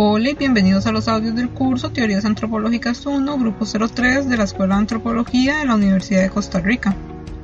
Hola 0.00 0.30
y 0.30 0.34
bienvenidos 0.34 0.86
a 0.86 0.92
los 0.92 1.08
audios 1.08 1.34
del 1.34 1.50
curso 1.50 1.90
Teorías 1.90 2.24
Antropológicas 2.24 3.04
1, 3.04 3.36
Grupo 3.36 3.66
03 3.66 4.28
de 4.28 4.36
la 4.36 4.44
Escuela 4.44 4.76
de 4.76 4.82
Antropología 4.82 5.58
de 5.58 5.66
la 5.66 5.74
Universidad 5.74 6.22
de 6.22 6.30
Costa 6.30 6.60
Rica. 6.60 6.94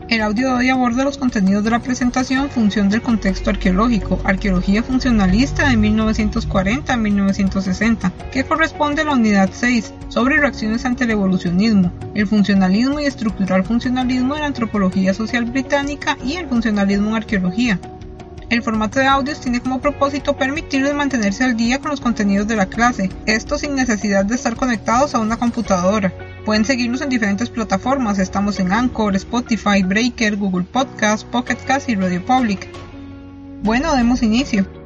El 0.08 0.22
audio 0.22 0.46
de 0.46 0.54
hoy 0.54 0.68
aborda 0.68 1.02
los 1.02 1.18
contenidos 1.18 1.64
de 1.64 1.70
la 1.70 1.80
presentación 1.80 2.48
Función 2.50 2.90
del 2.90 3.02
contexto 3.02 3.50
arqueológico, 3.50 4.20
Arqueología 4.22 4.84
funcionalista 4.84 5.68
de 5.68 5.76
1940 5.76 6.92
a 6.92 6.96
1960, 6.96 8.12
que 8.30 8.44
corresponde 8.44 9.02
a 9.02 9.06
la 9.06 9.14
unidad 9.14 9.50
6, 9.52 9.92
sobre 10.08 10.38
reacciones 10.38 10.84
ante 10.84 11.02
el 11.02 11.10
evolucionismo, 11.10 11.90
el 12.14 12.28
funcionalismo 12.28 13.00
y 13.00 13.06
estructural 13.06 13.64
funcionalismo 13.64 14.34
de 14.34 14.40
la 14.42 14.46
antropología 14.46 15.12
social 15.12 15.44
británica 15.44 16.16
y 16.24 16.34
el 16.34 16.46
funcionalismo 16.46 17.08
en 17.08 17.16
arqueología. 17.16 17.80
El 18.54 18.62
formato 18.62 19.00
de 19.00 19.06
audios 19.06 19.40
tiene 19.40 19.58
como 19.58 19.80
propósito 19.80 20.36
permitirles 20.36 20.94
mantenerse 20.94 21.42
al 21.42 21.56
día 21.56 21.80
con 21.80 21.90
los 21.90 22.00
contenidos 22.00 22.46
de 22.46 22.54
la 22.54 22.66
clase, 22.66 23.10
esto 23.26 23.58
sin 23.58 23.74
necesidad 23.74 24.24
de 24.24 24.36
estar 24.36 24.54
conectados 24.54 25.12
a 25.16 25.18
una 25.18 25.38
computadora. 25.38 26.12
Pueden 26.44 26.64
seguirnos 26.64 27.00
en 27.00 27.08
diferentes 27.08 27.50
plataformas, 27.50 28.20
estamos 28.20 28.60
en 28.60 28.72
Anchor, 28.72 29.16
Spotify, 29.16 29.82
Breaker, 29.82 30.36
Google 30.36 30.66
Podcast, 30.70 31.26
Pocket 31.26 31.56
Cast 31.66 31.88
y 31.88 31.96
Radio 31.96 32.24
Public. 32.24 32.68
Bueno, 33.64 33.96
demos 33.96 34.22
inicio. 34.22 34.83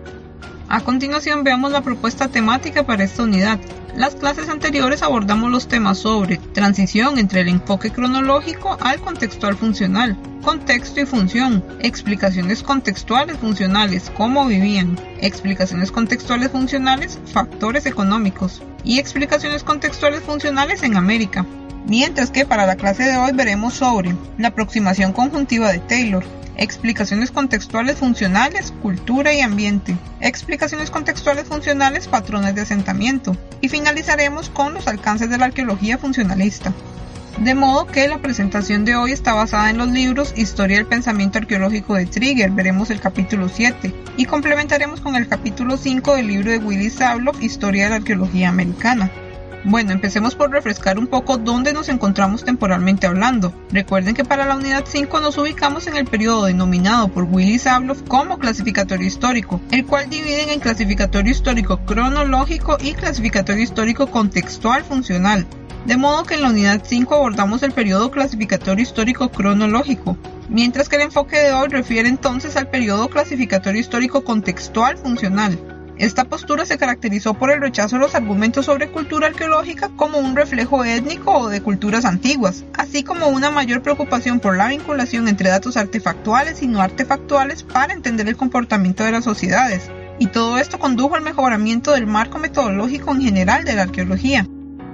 A 0.70 0.82
continuación 0.82 1.44
veamos 1.44 1.72
la 1.72 1.80
propuesta 1.80 2.28
temática 2.28 2.84
para 2.84 3.02
esta 3.02 3.22
unidad. 3.22 3.58
Las 3.96 4.14
clases 4.14 4.50
anteriores 4.50 5.02
abordamos 5.02 5.50
los 5.50 5.66
temas 5.66 5.96
sobre 5.96 6.36
transición 6.36 7.18
entre 7.18 7.40
el 7.40 7.48
enfoque 7.48 7.90
cronológico 7.90 8.76
al 8.82 9.00
contextual 9.00 9.56
funcional, 9.56 10.18
contexto 10.42 11.00
y 11.00 11.06
función, 11.06 11.64
explicaciones 11.80 12.62
contextuales 12.62 13.38
funcionales, 13.38 14.12
cómo 14.14 14.46
vivían, 14.46 15.00
explicaciones 15.22 15.90
contextuales 15.90 16.50
funcionales, 16.50 17.18
factores 17.32 17.86
económicos 17.86 18.60
y 18.84 18.98
explicaciones 18.98 19.64
contextuales 19.64 20.20
funcionales 20.20 20.82
en 20.82 20.98
América. 20.98 21.46
Mientras 21.86 22.30
que 22.30 22.44
para 22.44 22.66
la 22.66 22.76
clase 22.76 23.04
de 23.04 23.16
hoy 23.16 23.32
veremos 23.32 23.72
sobre 23.72 24.14
la 24.36 24.48
aproximación 24.48 25.14
conjuntiva 25.14 25.72
de 25.72 25.78
Taylor, 25.78 26.24
explicaciones 26.58 27.30
contextuales 27.30 27.96
funcionales, 27.96 28.74
cultura 28.82 29.32
y 29.32 29.40
ambiente, 29.40 29.96
explicaciones 30.20 30.90
contextuales 30.90 31.44
funcionales, 31.44 32.08
patrones 32.08 32.54
de 32.54 32.62
asentamiento, 32.62 33.36
y 33.60 33.68
finalizaremos 33.68 34.50
con 34.50 34.74
los 34.74 34.88
alcances 34.88 35.30
de 35.30 35.38
la 35.38 35.46
arqueología 35.46 35.96
funcionalista. 35.96 36.74
De 37.38 37.54
modo 37.54 37.86
que 37.86 38.08
la 38.08 38.18
presentación 38.18 38.84
de 38.84 38.96
hoy 38.96 39.12
está 39.12 39.32
basada 39.32 39.70
en 39.70 39.78
los 39.78 39.88
libros 39.88 40.34
Historia 40.36 40.78
del 40.78 40.86
pensamiento 40.86 41.38
arqueológico 41.38 41.94
de 41.94 42.06
Trigger, 42.06 42.50
veremos 42.50 42.90
el 42.90 43.00
capítulo 43.00 43.48
7, 43.48 43.94
y 44.16 44.24
complementaremos 44.24 45.00
con 45.00 45.14
el 45.14 45.28
capítulo 45.28 45.76
5 45.76 46.16
del 46.16 46.26
libro 46.26 46.50
de 46.50 46.58
Willy 46.58 46.90
Sabloff, 46.90 47.40
Historia 47.40 47.84
de 47.84 47.90
la 47.90 47.96
arqueología 47.96 48.48
americana. 48.48 49.08
Bueno, 49.64 49.92
empecemos 49.92 50.34
por 50.34 50.50
refrescar 50.50 50.98
un 50.98 51.08
poco 51.08 51.36
dónde 51.36 51.72
nos 51.72 51.88
encontramos 51.88 52.44
temporalmente 52.44 53.06
hablando. 53.06 53.52
Recuerden 53.72 54.14
que 54.14 54.24
para 54.24 54.46
la 54.46 54.56
unidad 54.56 54.84
5 54.86 55.20
nos 55.20 55.36
ubicamos 55.36 55.86
en 55.88 55.96
el 55.96 56.06
periodo 56.06 56.44
denominado 56.44 57.08
por 57.08 57.24
Willy 57.24 57.58
Sabloff 57.58 58.02
como 58.02 58.38
clasificatorio 58.38 59.06
histórico, 59.06 59.60
el 59.72 59.84
cual 59.84 60.08
dividen 60.08 60.50
en 60.50 60.60
clasificatorio 60.60 61.32
histórico 61.32 61.78
cronológico 61.78 62.78
y 62.80 62.94
clasificatorio 62.94 63.64
histórico 63.64 64.06
contextual 64.06 64.84
funcional. 64.84 65.46
De 65.86 65.96
modo 65.96 66.24
que 66.24 66.34
en 66.34 66.42
la 66.42 66.50
unidad 66.50 66.82
5 66.84 67.14
abordamos 67.14 67.62
el 67.62 67.72
periodo 67.72 68.10
clasificatorio 68.10 68.82
histórico 68.82 69.30
cronológico, 69.30 70.16
mientras 70.48 70.88
que 70.88 70.96
el 70.96 71.02
enfoque 71.02 71.38
de 71.38 71.52
hoy 71.52 71.68
refiere 71.68 72.08
entonces 72.08 72.56
al 72.56 72.68
periodo 72.68 73.08
clasificatorio 73.08 73.80
histórico 73.80 74.22
contextual 74.22 74.98
funcional. 74.98 75.58
Esta 75.98 76.26
postura 76.26 76.64
se 76.64 76.78
caracterizó 76.78 77.34
por 77.34 77.50
el 77.50 77.60
rechazo 77.60 77.96
a 77.96 77.98
los 77.98 78.14
argumentos 78.14 78.66
sobre 78.66 78.92
cultura 78.92 79.26
arqueológica 79.26 79.90
como 79.96 80.18
un 80.18 80.36
reflejo 80.36 80.84
étnico 80.84 81.36
o 81.36 81.48
de 81.48 81.60
culturas 81.60 82.04
antiguas, 82.04 82.64
así 82.74 83.02
como 83.02 83.26
una 83.26 83.50
mayor 83.50 83.82
preocupación 83.82 84.38
por 84.38 84.56
la 84.56 84.68
vinculación 84.68 85.26
entre 85.26 85.50
datos 85.50 85.76
artefactuales 85.76 86.62
y 86.62 86.68
no 86.68 86.80
artefactuales 86.80 87.64
para 87.64 87.92
entender 87.92 88.28
el 88.28 88.36
comportamiento 88.36 89.02
de 89.02 89.10
las 89.10 89.24
sociedades. 89.24 89.90
Y 90.20 90.28
todo 90.28 90.58
esto 90.58 90.78
condujo 90.78 91.16
al 91.16 91.22
mejoramiento 91.22 91.92
del 91.92 92.06
marco 92.06 92.38
metodológico 92.38 93.12
en 93.12 93.22
general 93.22 93.64
de 93.64 93.74
la 93.74 93.82
arqueología. 93.82 94.46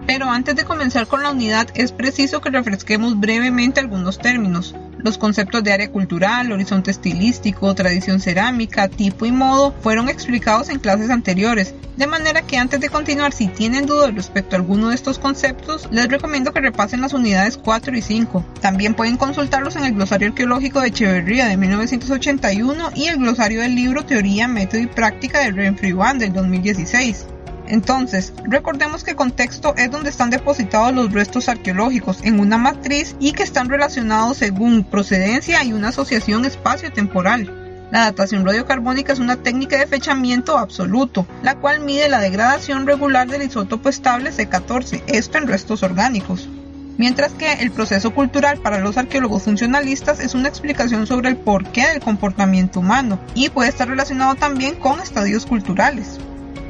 Pero 0.07 0.31
antes 0.31 0.55
de 0.55 0.65
comenzar 0.65 1.07
con 1.07 1.23
la 1.23 1.31
unidad 1.31 1.69
es 1.75 1.93
preciso 1.93 2.41
que 2.41 2.51
refresquemos 2.51 3.19
brevemente 3.19 3.81
algunos 3.81 4.19
términos. 4.19 4.75
Los 4.99 5.19
conceptos 5.19 5.63
de 5.63 5.73
área 5.73 5.91
cultural, 5.91 6.51
horizonte 6.53 6.91
estilístico, 6.91 7.75
tradición 7.75 8.21
cerámica, 8.21 8.89
tipo 8.89 9.27
y 9.27 9.33
modo 9.33 9.75
fueron 9.83 10.09
explicados 10.09 10.69
en 10.71 10.79
clases 10.79 11.11
anteriores, 11.11 11.75
de 11.97 12.07
manera 12.07 12.43
que 12.43 12.57
antes 12.57 12.81
de 12.81 12.89
continuar, 12.89 13.33
si 13.33 13.47
tienen 13.47 13.87
dudas 13.87 14.15
respecto 14.15 14.57
a 14.57 14.59
alguno 14.59 14.89
de 14.89 14.95
estos 14.95 15.19
conceptos, 15.19 15.89
les 15.91 16.09
recomiendo 16.09 16.53
que 16.53 16.61
repasen 16.61 17.01
las 17.01 17.13
unidades 17.13 17.57
4 17.57 17.97
y 17.97 18.03
5. 18.03 18.45
También 18.61 18.95
pueden 18.95 19.17
consultarlos 19.17 19.77
en 19.77 19.85
el 19.85 19.95
glosario 19.95 20.29
arqueológico 20.29 20.81
de 20.81 20.89
Echeverría 20.89 21.47
de 21.47 21.57
1981 21.57 22.91
y 22.97 23.07
el 23.07 23.19
glosario 23.19 23.61
del 23.61 23.75
libro 23.75 24.05
Teoría, 24.05 24.49
Método 24.49 24.81
y 24.81 24.87
Práctica 24.87 25.41
de 25.41 25.53
Renfrew 25.53 26.01
One 26.01 26.19
del 26.19 26.33
2016. 26.33 27.27
Entonces, 27.67 28.33
recordemos 28.45 29.05
que 29.05 29.15
contexto 29.15 29.75
es 29.77 29.91
donde 29.91 30.11
están 30.11 30.31
depositados 30.31 30.95
los 30.95 31.13
restos 31.13 31.49
arqueológicos 31.49 32.19
en 32.23 32.39
una 32.41 32.59
matriz 32.59 33.17
y 33.21 33.33
que 33.33 33.43
están 33.43 33.69
relacionados 33.69 34.39
según 34.39 34.85
procedencia 34.85 35.65
y 35.65 35.73
una 35.73 35.89
asociación 35.89 36.45
espacio-temporal. 36.45 37.89
La 37.91 38.01
datación 38.01 38.45
radiocarbónica 38.45 39.13
es 39.13 39.19
una 39.19 39.37
técnica 39.37 39.79
de 39.79 39.87
fechamiento 39.87 40.59
absoluto, 40.59 41.27
la 41.43 41.55
cual 41.55 41.81
mide 41.81 42.09
la 42.09 42.21
degradación 42.21 42.87
regular 42.87 43.29
del 43.29 43.43
isótopo 43.43 43.89
estable 43.89 44.33
C14, 44.33 45.03
esto 45.07 45.39
en 45.39 45.47
restos 45.47 45.83
orgánicos. 45.83 46.49
Mientras 46.97 47.33
que 47.33 47.53
el 47.55 47.71
proceso 47.71 48.13
cultural 48.13 48.59
para 48.59 48.79
los 48.79 48.97
arqueólogos 48.97 49.43
funcionalistas 49.43 50.21
es 50.21 50.35
una 50.35 50.49
explicación 50.49 51.07
sobre 51.07 51.29
el 51.29 51.37
porqué 51.37 51.89
del 51.89 52.01
comportamiento 52.01 52.81
humano 52.81 53.19
y 53.35 53.49
puede 53.49 53.71
estar 53.71 53.89
relacionado 53.89 54.35
también 54.37 54.77
con 54.77 55.01
estadios 55.01 55.47
culturales. 55.47 56.21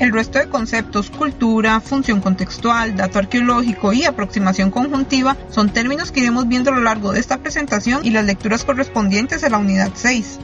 El 0.00 0.12
resto 0.12 0.40
de 0.40 0.48
conceptos, 0.48 1.08
cultura, 1.10 1.80
función 1.80 2.20
contextual, 2.20 2.96
dato 2.96 3.20
arqueológico 3.20 3.92
y 3.92 4.04
aproximación 4.04 4.72
conjuntiva 4.72 5.36
son 5.50 5.70
términos 5.70 6.10
que 6.10 6.20
iremos 6.20 6.48
viendo 6.48 6.70
a 6.70 6.74
lo 6.74 6.82
largo 6.82 7.12
de 7.12 7.20
esta 7.20 7.38
presentación 7.38 8.04
y 8.04 8.10
las 8.10 8.24
lecturas 8.24 8.64
correspondientes 8.64 9.44
a 9.44 9.50
la 9.50 9.58
unidad 9.58 9.92
6. 9.94 10.40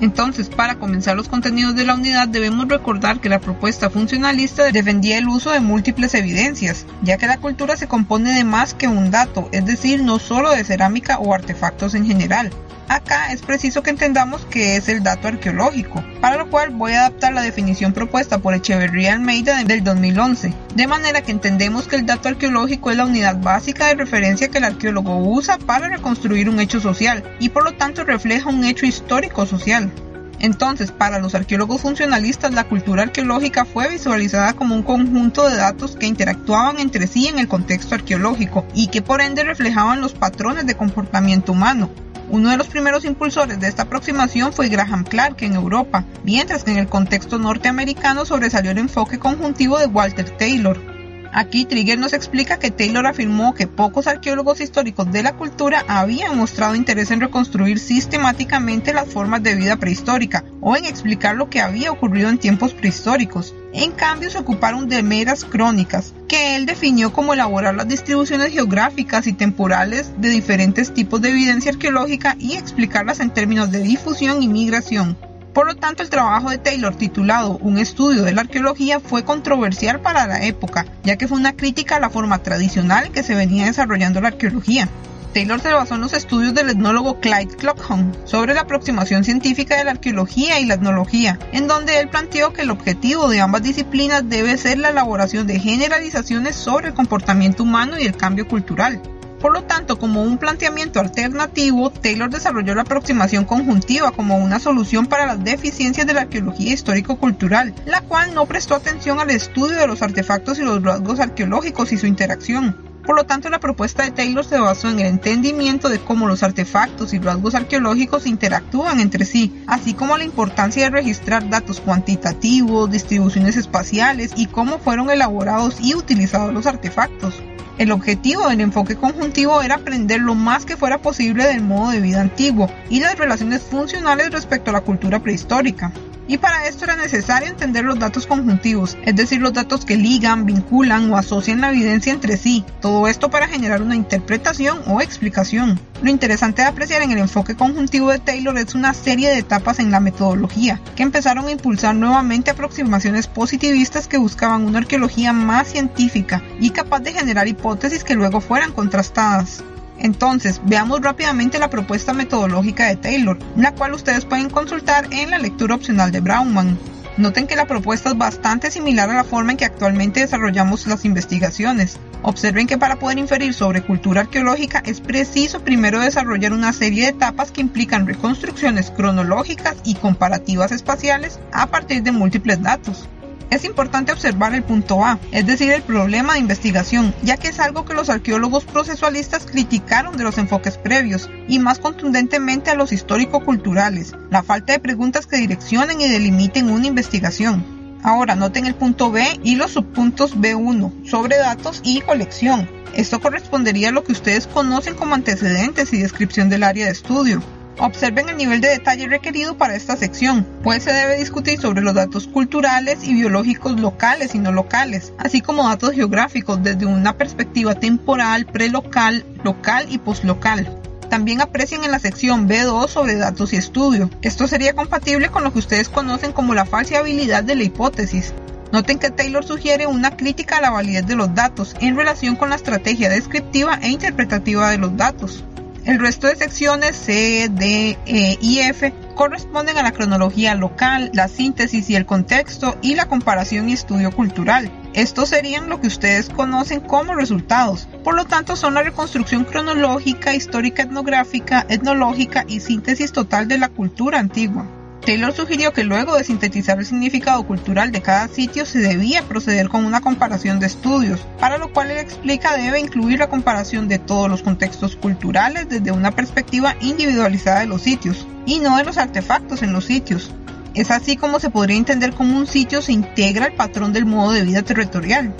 Entonces, 0.00 0.48
para 0.48 0.76
comenzar 0.76 1.16
los 1.16 1.28
contenidos 1.28 1.74
de 1.74 1.84
la 1.84 1.94
unidad 1.94 2.28
debemos 2.28 2.68
recordar 2.68 3.20
que 3.20 3.28
la 3.28 3.38
propuesta 3.38 3.90
funcionalista 3.90 4.70
defendía 4.70 5.18
el 5.18 5.28
uso 5.28 5.50
de 5.50 5.60
múltiples 5.60 6.14
evidencias, 6.14 6.86
ya 7.02 7.18
que 7.18 7.26
la 7.26 7.38
cultura 7.38 7.76
se 7.76 7.88
compone 7.88 8.34
de 8.34 8.44
más 8.44 8.74
que 8.74 8.88
un 8.88 9.10
dato, 9.10 9.48
es 9.52 9.64
decir, 9.64 10.02
no 10.02 10.18
solo 10.18 10.50
de 10.50 10.64
cerámica 10.64 11.18
o 11.18 11.34
artefactos 11.34 11.94
en 11.94 12.06
general. 12.06 12.50
Acá 12.88 13.32
es 13.32 13.42
preciso 13.42 13.82
que 13.82 13.90
entendamos 13.90 14.46
qué 14.48 14.76
es 14.76 14.88
el 14.88 15.02
dato 15.02 15.26
arqueológico, 15.26 16.04
para 16.20 16.36
lo 16.36 16.48
cual 16.48 16.70
voy 16.70 16.92
a 16.92 17.00
adaptar 17.00 17.32
la 17.32 17.42
definición 17.42 17.92
propuesta 17.92 18.38
por 18.38 18.54
Echeverría 18.54 19.12
Almeida 19.12 19.64
del 19.64 19.82
2011, 19.82 20.54
de 20.74 20.86
manera 20.86 21.20
que 21.22 21.32
entendemos 21.32 21.88
que 21.88 21.96
el 21.96 22.06
dato 22.06 22.28
arqueológico 22.28 22.92
es 22.92 22.96
la 22.96 23.06
unidad 23.06 23.40
básica 23.40 23.88
de 23.88 23.96
referencia 23.96 24.48
que 24.48 24.58
el 24.58 24.64
arqueólogo 24.64 25.16
usa 25.18 25.58
para 25.58 25.88
reconstruir 25.88 26.48
un 26.48 26.60
hecho 26.60 26.78
social 26.78 27.24
y 27.40 27.48
por 27.48 27.64
lo 27.64 27.72
tanto 27.72 28.04
refleja 28.04 28.50
un 28.50 28.64
hecho 28.64 28.86
histórico 28.86 29.46
social. 29.46 29.90
Entonces, 30.38 30.92
para 30.92 31.18
los 31.18 31.34
arqueólogos 31.34 31.80
funcionalistas, 31.80 32.52
la 32.52 32.64
cultura 32.64 33.02
arqueológica 33.02 33.64
fue 33.64 33.88
visualizada 33.88 34.52
como 34.52 34.76
un 34.76 34.82
conjunto 34.82 35.48
de 35.48 35.56
datos 35.56 35.96
que 35.96 36.06
interactuaban 36.06 36.78
entre 36.78 37.08
sí 37.08 37.26
en 37.26 37.40
el 37.40 37.48
contexto 37.48 37.96
arqueológico 37.96 38.64
y 38.74 38.88
que 38.88 39.02
por 39.02 39.22
ende 39.22 39.42
reflejaban 39.42 40.00
los 40.00 40.12
patrones 40.12 40.66
de 40.66 40.76
comportamiento 40.76 41.52
humano, 41.52 41.90
uno 42.28 42.50
de 42.50 42.56
los 42.56 42.68
primeros 42.68 43.04
impulsores 43.04 43.60
de 43.60 43.68
esta 43.68 43.82
aproximación 43.82 44.52
fue 44.52 44.68
Graham 44.68 45.04
Clark 45.04 45.42
en 45.42 45.54
Europa, 45.54 46.04
mientras 46.24 46.64
que 46.64 46.72
en 46.72 46.78
el 46.78 46.88
contexto 46.88 47.38
norteamericano 47.38 48.24
sobresalió 48.24 48.70
el 48.70 48.78
enfoque 48.78 49.18
conjuntivo 49.18 49.78
de 49.78 49.86
Walter 49.86 50.30
Taylor. 50.30 50.95
Aquí 51.38 51.66
Trigger 51.66 51.98
nos 51.98 52.14
explica 52.14 52.58
que 52.58 52.70
Taylor 52.70 53.06
afirmó 53.06 53.54
que 53.54 53.66
pocos 53.66 54.06
arqueólogos 54.06 54.62
históricos 54.62 55.12
de 55.12 55.22
la 55.22 55.34
cultura 55.34 55.84
habían 55.86 56.38
mostrado 56.38 56.74
interés 56.74 57.10
en 57.10 57.20
reconstruir 57.20 57.78
sistemáticamente 57.78 58.94
las 58.94 59.10
formas 59.10 59.42
de 59.42 59.54
vida 59.54 59.76
prehistórica 59.76 60.44
o 60.62 60.76
en 60.76 60.86
explicar 60.86 61.36
lo 61.36 61.50
que 61.50 61.60
había 61.60 61.92
ocurrido 61.92 62.30
en 62.30 62.38
tiempos 62.38 62.72
prehistóricos. 62.72 63.54
En 63.74 63.92
cambio, 63.92 64.30
se 64.30 64.38
ocuparon 64.38 64.88
de 64.88 65.02
meras 65.02 65.44
crónicas, 65.44 66.14
que 66.26 66.56
él 66.56 66.64
definió 66.64 67.12
como 67.12 67.34
elaborar 67.34 67.74
las 67.74 67.86
distribuciones 67.86 68.54
geográficas 68.54 69.26
y 69.26 69.34
temporales 69.34 70.12
de 70.16 70.30
diferentes 70.30 70.94
tipos 70.94 71.20
de 71.20 71.32
evidencia 71.32 71.70
arqueológica 71.70 72.34
y 72.38 72.54
explicarlas 72.54 73.20
en 73.20 73.28
términos 73.28 73.70
de 73.70 73.80
difusión 73.80 74.42
y 74.42 74.48
migración. 74.48 75.18
Por 75.56 75.66
lo 75.66 75.74
tanto, 75.74 76.02
el 76.02 76.10
trabajo 76.10 76.50
de 76.50 76.58
Taylor 76.58 76.94
titulado 76.94 77.56
Un 77.62 77.78
estudio 77.78 78.24
de 78.24 78.34
la 78.34 78.42
arqueología 78.42 79.00
fue 79.00 79.24
controversial 79.24 80.02
para 80.02 80.26
la 80.26 80.44
época, 80.44 80.84
ya 81.02 81.16
que 81.16 81.26
fue 81.26 81.38
una 81.38 81.56
crítica 81.56 81.96
a 81.96 82.00
la 82.00 82.10
forma 82.10 82.42
tradicional 82.42 83.10
que 83.10 83.22
se 83.22 83.34
venía 83.34 83.64
desarrollando 83.64 84.20
la 84.20 84.28
arqueología. 84.28 84.86
Taylor 85.32 85.58
se 85.58 85.72
basó 85.72 85.94
en 85.94 86.02
los 86.02 86.12
estudios 86.12 86.52
del 86.52 86.68
etnólogo 86.68 87.20
Clyde 87.20 87.56
Clockham 87.56 88.12
sobre 88.26 88.52
la 88.52 88.60
aproximación 88.60 89.24
científica 89.24 89.78
de 89.78 89.84
la 89.84 89.92
arqueología 89.92 90.60
y 90.60 90.66
la 90.66 90.74
etnología, 90.74 91.38
en 91.52 91.68
donde 91.68 92.00
él 92.00 92.10
planteó 92.10 92.52
que 92.52 92.60
el 92.60 92.70
objetivo 92.70 93.30
de 93.30 93.40
ambas 93.40 93.62
disciplinas 93.62 94.28
debe 94.28 94.58
ser 94.58 94.76
la 94.76 94.90
elaboración 94.90 95.46
de 95.46 95.58
generalizaciones 95.58 96.54
sobre 96.54 96.88
el 96.88 96.94
comportamiento 96.94 97.62
humano 97.62 97.98
y 97.98 98.04
el 98.04 98.14
cambio 98.14 98.46
cultural. 98.46 99.00
Por 99.40 99.52
lo 99.52 99.64
tanto, 99.64 99.98
como 99.98 100.22
un 100.22 100.38
planteamiento 100.38 100.98
alternativo, 100.98 101.90
Taylor 101.90 102.30
desarrolló 102.30 102.74
la 102.74 102.82
aproximación 102.82 103.44
conjuntiva 103.44 104.10
como 104.12 104.38
una 104.38 104.58
solución 104.58 105.06
para 105.06 105.26
las 105.26 105.44
deficiencias 105.44 106.06
de 106.06 106.14
la 106.14 106.22
arqueología 106.22 106.72
histórico-cultural, 106.72 107.74
la 107.84 108.00
cual 108.00 108.34
no 108.34 108.46
prestó 108.46 108.74
atención 108.74 109.20
al 109.20 109.30
estudio 109.30 109.76
de 109.76 109.86
los 109.86 110.02
artefactos 110.02 110.58
y 110.58 110.62
los 110.62 110.82
rasgos 110.82 111.20
arqueológicos 111.20 111.92
y 111.92 111.98
su 111.98 112.06
interacción. 112.06 112.85
Por 113.06 113.14
lo 113.14 113.24
tanto, 113.24 113.48
la 113.50 113.60
propuesta 113.60 114.02
de 114.02 114.10
Taylor 114.10 114.44
se 114.44 114.58
basó 114.58 114.90
en 114.90 114.98
el 114.98 115.06
entendimiento 115.06 115.88
de 115.88 116.00
cómo 116.00 116.26
los 116.26 116.42
artefactos 116.42 117.14
y 117.14 117.20
rasgos 117.20 117.54
arqueológicos 117.54 118.26
interactúan 118.26 118.98
entre 118.98 119.24
sí, 119.24 119.62
así 119.68 119.94
como 119.94 120.18
la 120.18 120.24
importancia 120.24 120.82
de 120.82 120.90
registrar 120.90 121.48
datos 121.48 121.80
cuantitativos, 121.80 122.90
distribuciones 122.90 123.56
espaciales 123.56 124.32
y 124.34 124.46
cómo 124.46 124.80
fueron 124.80 125.08
elaborados 125.10 125.76
y 125.80 125.94
utilizados 125.94 126.52
los 126.52 126.66
artefactos. 126.66 127.40
El 127.78 127.92
objetivo 127.92 128.48
del 128.48 128.60
enfoque 128.60 128.96
conjuntivo 128.96 129.62
era 129.62 129.76
aprender 129.76 130.20
lo 130.20 130.34
más 130.34 130.64
que 130.64 130.76
fuera 130.76 130.98
posible 130.98 131.44
del 131.44 131.62
modo 131.62 131.92
de 131.92 132.00
vida 132.00 132.20
antiguo 132.20 132.68
y 132.90 132.98
las 132.98 133.16
relaciones 133.16 133.62
funcionales 133.62 134.30
respecto 134.30 134.70
a 134.70 134.72
la 134.72 134.80
cultura 134.80 135.20
prehistórica. 135.20 135.92
Y 136.28 136.38
para 136.38 136.66
esto 136.66 136.84
era 136.84 136.96
necesario 136.96 137.48
entender 137.48 137.84
los 137.84 137.98
datos 137.98 138.26
conjuntivos, 138.26 138.96
es 139.04 139.14
decir, 139.14 139.40
los 139.40 139.52
datos 139.52 139.84
que 139.84 139.96
ligan, 139.96 140.44
vinculan 140.44 141.10
o 141.12 141.16
asocian 141.16 141.60
la 141.60 141.70
evidencia 141.70 142.12
entre 142.12 142.36
sí, 142.36 142.64
todo 142.80 143.06
esto 143.06 143.30
para 143.30 143.46
generar 143.46 143.80
una 143.82 143.94
interpretación 143.94 144.80
o 144.86 145.00
explicación. 145.00 145.78
Lo 146.02 146.10
interesante 146.10 146.62
de 146.62 146.68
apreciar 146.68 147.02
en 147.02 147.12
el 147.12 147.18
enfoque 147.18 147.54
conjuntivo 147.54 148.10
de 148.10 148.18
Taylor 148.18 148.58
es 148.58 148.74
una 148.74 148.92
serie 148.92 149.30
de 149.30 149.38
etapas 149.38 149.78
en 149.78 149.90
la 149.90 150.00
metodología, 150.00 150.80
que 150.96 151.04
empezaron 151.04 151.46
a 151.46 151.52
impulsar 151.52 151.94
nuevamente 151.94 152.50
aproximaciones 152.50 153.28
positivistas 153.28 154.08
que 154.08 154.18
buscaban 154.18 154.64
una 154.64 154.78
arqueología 154.78 155.32
más 155.32 155.68
científica 155.68 156.42
y 156.60 156.70
capaz 156.70 157.00
de 157.00 157.12
generar 157.12 157.48
hipótesis 157.48 158.04
que 158.04 158.14
luego 158.14 158.40
fueran 158.40 158.72
contrastadas. 158.72 159.62
Entonces, 159.98 160.60
veamos 160.64 161.00
rápidamente 161.00 161.58
la 161.58 161.70
propuesta 161.70 162.12
metodológica 162.12 162.86
de 162.86 162.96
Taylor, 162.96 163.38
la 163.56 163.74
cual 163.74 163.94
ustedes 163.94 164.24
pueden 164.24 164.50
consultar 164.50 165.08
en 165.10 165.30
la 165.30 165.38
lectura 165.38 165.74
opcional 165.74 166.12
de 166.12 166.20
Braunman. 166.20 166.78
Noten 167.16 167.46
que 167.46 167.56
la 167.56 167.64
propuesta 167.64 168.10
es 168.10 168.18
bastante 168.18 168.70
similar 168.70 169.08
a 169.08 169.14
la 169.14 169.24
forma 169.24 169.52
en 169.52 169.56
que 169.56 169.64
actualmente 169.64 170.20
desarrollamos 170.20 170.86
las 170.86 171.06
investigaciones. 171.06 171.98
Observen 172.20 172.66
que 172.66 172.76
para 172.76 172.96
poder 172.96 173.18
inferir 173.18 173.54
sobre 173.54 173.80
cultura 173.80 174.22
arqueológica 174.22 174.82
es 174.84 175.00
preciso 175.00 175.60
primero 175.60 176.00
desarrollar 176.00 176.52
una 176.52 176.74
serie 176.74 177.04
de 177.04 177.10
etapas 177.10 177.52
que 177.52 177.62
implican 177.62 178.06
reconstrucciones 178.06 178.90
cronológicas 178.90 179.76
y 179.84 179.94
comparativas 179.94 180.72
espaciales 180.72 181.40
a 181.52 181.68
partir 181.68 182.02
de 182.02 182.12
múltiples 182.12 182.60
datos. 182.60 183.08
Es 183.48 183.64
importante 183.64 184.12
observar 184.12 184.54
el 184.54 184.64
punto 184.64 185.04
A, 185.04 185.20
es 185.30 185.46
decir, 185.46 185.70
el 185.70 185.82
problema 185.82 186.34
de 186.34 186.40
investigación, 186.40 187.14
ya 187.22 187.36
que 187.36 187.48
es 187.48 187.60
algo 187.60 187.84
que 187.84 187.94
los 187.94 188.10
arqueólogos 188.10 188.64
procesualistas 188.64 189.46
criticaron 189.46 190.16
de 190.16 190.24
los 190.24 190.36
enfoques 190.38 190.78
previos, 190.78 191.30
y 191.46 191.60
más 191.60 191.78
contundentemente 191.78 192.70
a 192.70 192.74
los 192.74 192.92
histórico-culturales, 192.92 194.14
la 194.30 194.42
falta 194.42 194.72
de 194.72 194.80
preguntas 194.80 195.26
que 195.26 195.36
direccionen 195.36 196.00
y 196.00 196.08
delimiten 196.08 196.70
una 196.70 196.88
investigación. 196.88 197.64
Ahora 198.02 198.34
noten 198.34 198.66
el 198.66 198.74
punto 198.74 199.10
B 199.10 199.24
y 199.42 199.54
los 199.56 199.72
subpuntos 199.72 200.36
B1 200.36 201.08
sobre 201.08 201.36
datos 201.38 201.80
y 201.84 202.00
colección. 202.00 202.68
Esto 202.94 203.20
correspondería 203.20 203.88
a 203.88 203.92
lo 203.92 204.04
que 204.04 204.12
ustedes 204.12 204.46
conocen 204.46 204.94
como 204.94 205.14
antecedentes 205.14 205.92
y 205.92 205.98
descripción 205.98 206.48
del 206.48 206.62
área 206.62 206.86
de 206.86 206.92
estudio. 206.92 207.42
Observen 207.78 208.30
el 208.30 208.38
nivel 208.38 208.62
de 208.62 208.68
detalle 208.68 209.06
requerido 209.06 209.58
para 209.58 209.76
esta 209.76 209.96
sección, 209.96 210.46
pues 210.62 210.84
se 210.84 210.92
debe 210.92 211.18
discutir 211.18 211.60
sobre 211.60 211.82
los 211.82 211.94
datos 211.94 212.26
culturales 212.26 213.04
y 213.04 213.12
biológicos 213.12 213.78
locales 213.78 214.34
y 214.34 214.38
no 214.38 214.50
locales, 214.50 215.12
así 215.18 215.42
como 215.42 215.68
datos 215.68 215.92
geográficos 215.92 216.62
desde 216.62 216.86
una 216.86 217.18
perspectiva 217.18 217.74
temporal, 217.74 218.46
prelocal, 218.46 219.26
local 219.44 219.86
y 219.90 219.98
postlocal. 219.98 220.80
También 221.10 221.42
aprecien 221.42 221.84
en 221.84 221.90
la 221.90 221.98
sección 221.98 222.48
B2 222.48 222.88
sobre 222.88 223.16
datos 223.16 223.52
y 223.52 223.56
estudio. 223.56 224.10
Esto 224.22 224.48
sería 224.48 224.74
compatible 224.74 225.28
con 225.28 225.44
lo 225.44 225.52
que 225.52 225.58
ustedes 225.58 225.90
conocen 225.90 226.32
como 226.32 226.54
la 226.54 226.64
falsibilidad 226.64 227.44
de 227.44 227.56
la 227.56 227.62
hipótesis. 227.62 228.32
Noten 228.72 228.98
que 228.98 229.10
Taylor 229.10 229.44
sugiere 229.44 229.86
una 229.86 230.16
crítica 230.16 230.56
a 230.56 230.60
la 230.62 230.70
validez 230.70 231.06
de 231.06 231.14
los 231.14 231.34
datos 231.34 231.76
en 231.80 231.96
relación 231.96 232.36
con 232.36 232.50
la 232.50 232.56
estrategia 232.56 233.10
descriptiva 233.10 233.78
e 233.82 233.90
interpretativa 233.90 234.70
de 234.70 234.78
los 234.78 234.96
datos. 234.96 235.44
El 235.86 236.00
resto 236.00 236.26
de 236.26 236.34
secciones 236.34 236.96
C, 236.96 237.48
D, 237.48 237.96
E 238.06 238.38
y 238.40 238.58
F 238.58 238.92
corresponden 239.14 239.78
a 239.78 239.84
la 239.84 239.92
cronología 239.92 240.56
local, 240.56 241.12
la 241.14 241.28
síntesis 241.28 241.88
y 241.88 241.94
el 241.94 242.04
contexto 242.04 242.76
y 242.82 242.96
la 242.96 243.06
comparación 243.06 243.68
y 243.68 243.74
estudio 243.74 244.10
cultural. 244.10 244.68
Estos 244.94 245.28
serían 245.28 245.68
lo 245.68 245.80
que 245.80 245.86
ustedes 245.86 246.28
conocen 246.28 246.80
como 246.80 247.14
resultados. 247.14 247.86
Por 248.02 248.16
lo 248.16 248.24
tanto, 248.24 248.56
son 248.56 248.74
la 248.74 248.82
reconstrucción 248.82 249.44
cronológica, 249.44 250.34
histórica 250.34 250.82
etnográfica, 250.82 251.64
etnológica 251.68 252.44
y 252.48 252.58
síntesis 252.58 253.12
total 253.12 253.46
de 253.46 253.58
la 253.58 253.68
cultura 253.68 254.18
antigua. 254.18 254.66
Taylor 255.06 255.32
sugirió 255.32 255.72
que 255.72 255.84
luego 255.84 256.16
de 256.16 256.24
sintetizar 256.24 256.80
el 256.80 256.84
significado 256.84 257.46
cultural 257.46 257.92
de 257.92 258.02
cada 258.02 258.26
sitio 258.26 258.66
se 258.66 258.80
debía 258.80 259.22
proceder 259.22 259.68
con 259.68 259.84
una 259.84 260.00
comparación 260.00 260.58
de 260.58 260.66
estudios, 260.66 261.20
para 261.38 261.58
lo 261.58 261.72
cual 261.72 261.92
él 261.92 261.98
explica 261.98 262.56
debe 262.56 262.80
incluir 262.80 263.20
la 263.20 263.28
comparación 263.28 263.86
de 263.86 264.00
todos 264.00 264.28
los 264.28 264.42
contextos 264.42 264.96
culturales 264.96 265.68
desde 265.68 265.92
una 265.92 266.10
perspectiva 266.10 266.74
individualizada 266.80 267.60
de 267.60 267.66
los 267.66 267.82
sitios, 267.82 268.26
y 268.46 268.58
no 268.58 268.76
de 268.78 268.84
los 268.84 268.98
artefactos 268.98 269.62
en 269.62 269.72
los 269.72 269.84
sitios. 269.84 270.32
Es 270.74 270.90
así 270.90 271.16
como 271.16 271.38
se 271.38 271.50
podría 271.50 271.76
entender 271.76 272.12
cómo 272.12 272.36
un 272.36 272.48
sitio 272.48 272.82
se 272.82 272.92
integra 272.92 273.46
al 273.46 273.52
patrón 273.52 273.92
del 273.92 274.06
modo 274.06 274.32
de 274.32 274.42
vida 274.42 274.62
territorial. 274.62 275.32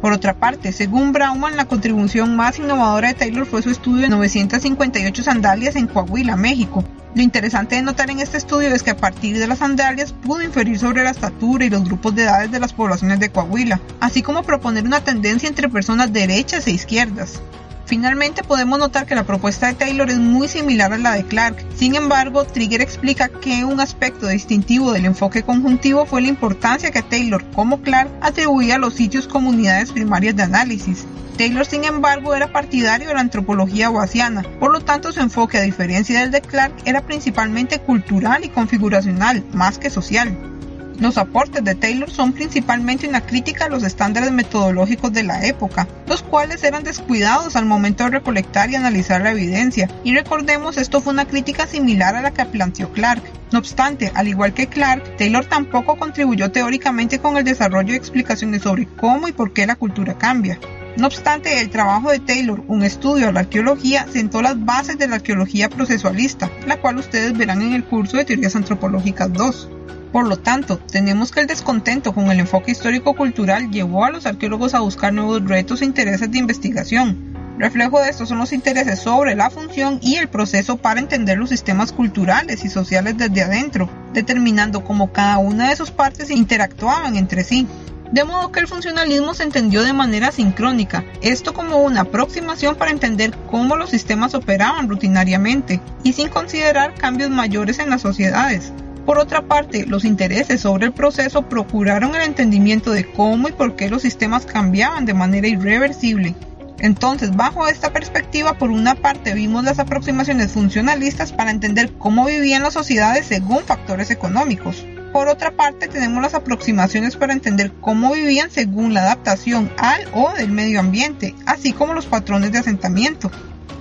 Por 0.00 0.12
otra 0.12 0.34
parte, 0.34 0.72
según 0.72 1.12
Brauman, 1.12 1.56
la 1.56 1.66
contribución 1.66 2.36
más 2.36 2.58
innovadora 2.58 3.08
de 3.08 3.14
Taylor 3.14 3.46
fue 3.46 3.62
su 3.62 3.70
estudio 3.70 4.02
de 4.02 4.08
958 4.08 5.22
sandalias 5.22 5.76
en 5.76 5.86
Coahuila, 5.86 6.36
México, 6.36 6.84
lo 7.12 7.22
interesante 7.22 7.74
de 7.74 7.82
notar 7.82 8.08
en 8.10 8.20
este 8.20 8.36
estudio 8.36 8.72
es 8.72 8.84
que 8.84 8.90
a 8.90 8.96
partir 8.96 9.36
de 9.36 9.48
las 9.48 9.58
sandalias 9.58 10.12
pudo 10.12 10.42
inferir 10.42 10.78
sobre 10.78 11.02
la 11.02 11.10
estatura 11.10 11.64
y 11.64 11.70
los 11.70 11.82
grupos 11.82 12.14
de 12.14 12.22
edades 12.22 12.52
de 12.52 12.60
las 12.60 12.72
poblaciones 12.72 13.18
de 13.18 13.30
Coahuila, 13.30 13.80
así 13.98 14.22
como 14.22 14.44
proponer 14.44 14.84
una 14.84 15.00
tendencia 15.00 15.48
entre 15.48 15.68
personas 15.68 16.12
derechas 16.12 16.68
e 16.68 16.70
izquierdas. 16.70 17.42
Finalmente 17.90 18.44
podemos 18.44 18.78
notar 18.78 19.04
que 19.04 19.16
la 19.16 19.24
propuesta 19.24 19.66
de 19.66 19.74
Taylor 19.74 20.08
es 20.10 20.18
muy 20.18 20.46
similar 20.46 20.92
a 20.92 20.96
la 20.96 21.10
de 21.10 21.24
Clark, 21.24 21.56
sin 21.74 21.96
embargo 21.96 22.44
Trigger 22.44 22.80
explica 22.80 23.28
que 23.28 23.64
un 23.64 23.80
aspecto 23.80 24.28
distintivo 24.28 24.92
del 24.92 25.06
enfoque 25.06 25.42
conjuntivo 25.42 26.06
fue 26.06 26.20
la 26.20 26.28
importancia 26.28 26.92
que 26.92 27.02
Taylor, 27.02 27.44
como 27.50 27.82
Clark, 27.82 28.08
atribuía 28.20 28.76
a 28.76 28.78
los 28.78 28.94
sitios 28.94 29.26
comunidades 29.26 29.90
primarias 29.90 30.36
de 30.36 30.44
análisis, 30.44 31.04
Taylor, 31.36 31.66
sin 31.66 31.82
embargo, 31.82 32.32
era 32.32 32.52
partidario 32.52 33.08
de 33.08 33.14
la 33.14 33.20
antropología 33.20 33.88
guasiana, 33.88 34.44
por 34.60 34.70
lo 34.70 34.82
tanto 34.82 35.10
su 35.10 35.18
enfoque, 35.18 35.58
a 35.58 35.62
diferencia 35.62 36.20
del 36.20 36.30
de 36.30 36.42
Clark, 36.42 36.74
era 36.84 37.00
principalmente 37.00 37.80
cultural 37.80 38.44
y 38.44 38.50
configuracional, 38.50 39.44
más 39.52 39.78
que 39.78 39.90
social. 39.90 40.59
Los 41.00 41.16
aportes 41.16 41.64
de 41.64 41.74
Taylor 41.74 42.10
son 42.10 42.34
principalmente 42.34 43.08
una 43.08 43.22
crítica 43.22 43.64
a 43.64 43.68
los 43.70 43.84
estándares 43.84 44.32
metodológicos 44.32 45.10
de 45.10 45.22
la 45.22 45.46
época, 45.46 45.88
los 46.06 46.22
cuales 46.22 46.62
eran 46.62 46.84
descuidados 46.84 47.56
al 47.56 47.64
momento 47.64 48.04
de 48.04 48.10
recolectar 48.10 48.70
y 48.70 48.76
analizar 48.76 49.22
la 49.22 49.30
evidencia, 49.30 49.88
y 50.04 50.14
recordemos 50.14 50.76
esto 50.76 51.00
fue 51.00 51.14
una 51.14 51.24
crítica 51.24 51.66
similar 51.66 52.16
a 52.16 52.20
la 52.20 52.32
que 52.32 52.44
planteó 52.44 52.92
Clark. 52.92 53.22
No 53.50 53.60
obstante, 53.60 54.12
al 54.14 54.28
igual 54.28 54.52
que 54.52 54.66
Clark, 54.66 55.16
Taylor 55.16 55.46
tampoco 55.46 55.96
contribuyó 55.96 56.52
teóricamente 56.52 57.18
con 57.18 57.38
el 57.38 57.44
desarrollo 57.44 57.92
de 57.92 57.96
explicaciones 57.96 58.60
sobre 58.60 58.84
cómo 58.84 59.26
y 59.26 59.32
por 59.32 59.54
qué 59.54 59.66
la 59.66 59.76
cultura 59.76 60.18
cambia. 60.18 60.60
No 60.98 61.06
obstante, 61.06 61.62
el 61.62 61.70
trabajo 61.70 62.10
de 62.10 62.18
Taylor, 62.18 62.62
un 62.68 62.82
estudio 62.82 63.28
de 63.28 63.32
la 63.32 63.40
arqueología, 63.40 64.06
sentó 64.12 64.42
las 64.42 64.62
bases 64.62 64.98
de 64.98 65.08
la 65.08 65.16
arqueología 65.16 65.70
procesualista, 65.70 66.50
la 66.66 66.78
cual 66.78 66.98
ustedes 66.98 67.32
verán 67.38 67.62
en 67.62 67.72
el 67.72 67.84
curso 67.84 68.18
de 68.18 68.26
Teorías 68.26 68.54
Antropológicas 68.54 69.32
2. 69.32 69.70
Por 70.12 70.26
lo 70.26 70.38
tanto, 70.38 70.78
tenemos 70.78 71.30
que 71.30 71.40
el 71.40 71.46
descontento 71.46 72.12
con 72.12 72.30
el 72.30 72.40
enfoque 72.40 72.72
histórico-cultural 72.72 73.70
llevó 73.70 74.04
a 74.04 74.10
los 74.10 74.26
arqueólogos 74.26 74.74
a 74.74 74.80
buscar 74.80 75.12
nuevos 75.12 75.44
retos 75.44 75.82
e 75.82 75.84
intereses 75.84 76.30
de 76.30 76.38
investigación. 76.38 77.30
Reflejo 77.58 78.00
de 78.00 78.08
esto 78.08 78.26
son 78.26 78.38
los 78.38 78.52
intereses 78.52 78.98
sobre 78.98 79.34
la 79.34 79.50
función 79.50 79.98
y 80.02 80.16
el 80.16 80.28
proceso 80.28 80.78
para 80.78 80.98
entender 80.98 81.38
los 81.38 81.50
sistemas 81.50 81.92
culturales 81.92 82.64
y 82.64 82.68
sociales 82.68 83.18
desde 83.18 83.42
adentro, 83.42 83.88
determinando 84.12 84.82
cómo 84.82 85.12
cada 85.12 85.38
una 85.38 85.68
de 85.68 85.76
sus 85.76 85.90
partes 85.90 86.30
interactuaban 86.30 87.16
entre 87.16 87.44
sí 87.44 87.68
de 88.12 88.24
modo 88.24 88.50
que 88.50 88.58
el 88.58 88.66
funcionalismo 88.66 89.34
se 89.34 89.44
entendió 89.44 89.84
de 89.84 89.92
manera 89.92 90.32
sincrónica, 90.32 91.04
esto 91.22 91.54
como 91.54 91.76
una 91.76 92.00
aproximación 92.00 92.74
para 92.74 92.90
entender 92.90 93.32
cómo 93.48 93.76
los 93.76 93.90
sistemas 93.90 94.34
operaban 94.34 94.88
rutinariamente 94.88 95.80
y 96.02 96.12
sin 96.12 96.28
considerar 96.28 96.94
cambios 96.94 97.30
mayores 97.30 97.78
en 97.78 97.90
las 97.90 98.00
sociedades. 98.00 98.72
Por 99.10 99.18
otra 99.18 99.42
parte, 99.42 99.86
los 99.86 100.04
intereses 100.04 100.60
sobre 100.60 100.86
el 100.86 100.92
proceso 100.92 101.48
procuraron 101.48 102.14
el 102.14 102.22
entendimiento 102.22 102.92
de 102.92 103.10
cómo 103.10 103.48
y 103.48 103.52
por 103.52 103.74
qué 103.74 103.90
los 103.90 104.02
sistemas 104.02 104.46
cambiaban 104.46 105.04
de 105.04 105.14
manera 105.14 105.48
irreversible. 105.48 106.36
Entonces, 106.78 107.34
bajo 107.34 107.66
esta 107.66 107.92
perspectiva, 107.92 108.56
por 108.56 108.70
una 108.70 108.94
parte 108.94 109.34
vimos 109.34 109.64
las 109.64 109.80
aproximaciones 109.80 110.52
funcionalistas 110.52 111.32
para 111.32 111.50
entender 111.50 111.90
cómo 111.98 112.26
vivían 112.26 112.62
las 112.62 112.74
sociedades 112.74 113.26
según 113.26 113.64
factores 113.64 114.12
económicos. 114.12 114.86
Por 115.12 115.26
otra 115.26 115.50
parte, 115.50 115.88
tenemos 115.88 116.22
las 116.22 116.34
aproximaciones 116.34 117.16
para 117.16 117.32
entender 117.32 117.72
cómo 117.80 118.12
vivían 118.12 118.52
según 118.52 118.94
la 118.94 119.02
adaptación 119.02 119.72
al 119.76 120.06
o 120.14 120.32
del 120.34 120.52
medio 120.52 120.78
ambiente, 120.78 121.34
así 121.46 121.72
como 121.72 121.94
los 121.94 122.06
patrones 122.06 122.52
de 122.52 122.58
asentamiento. 122.58 123.28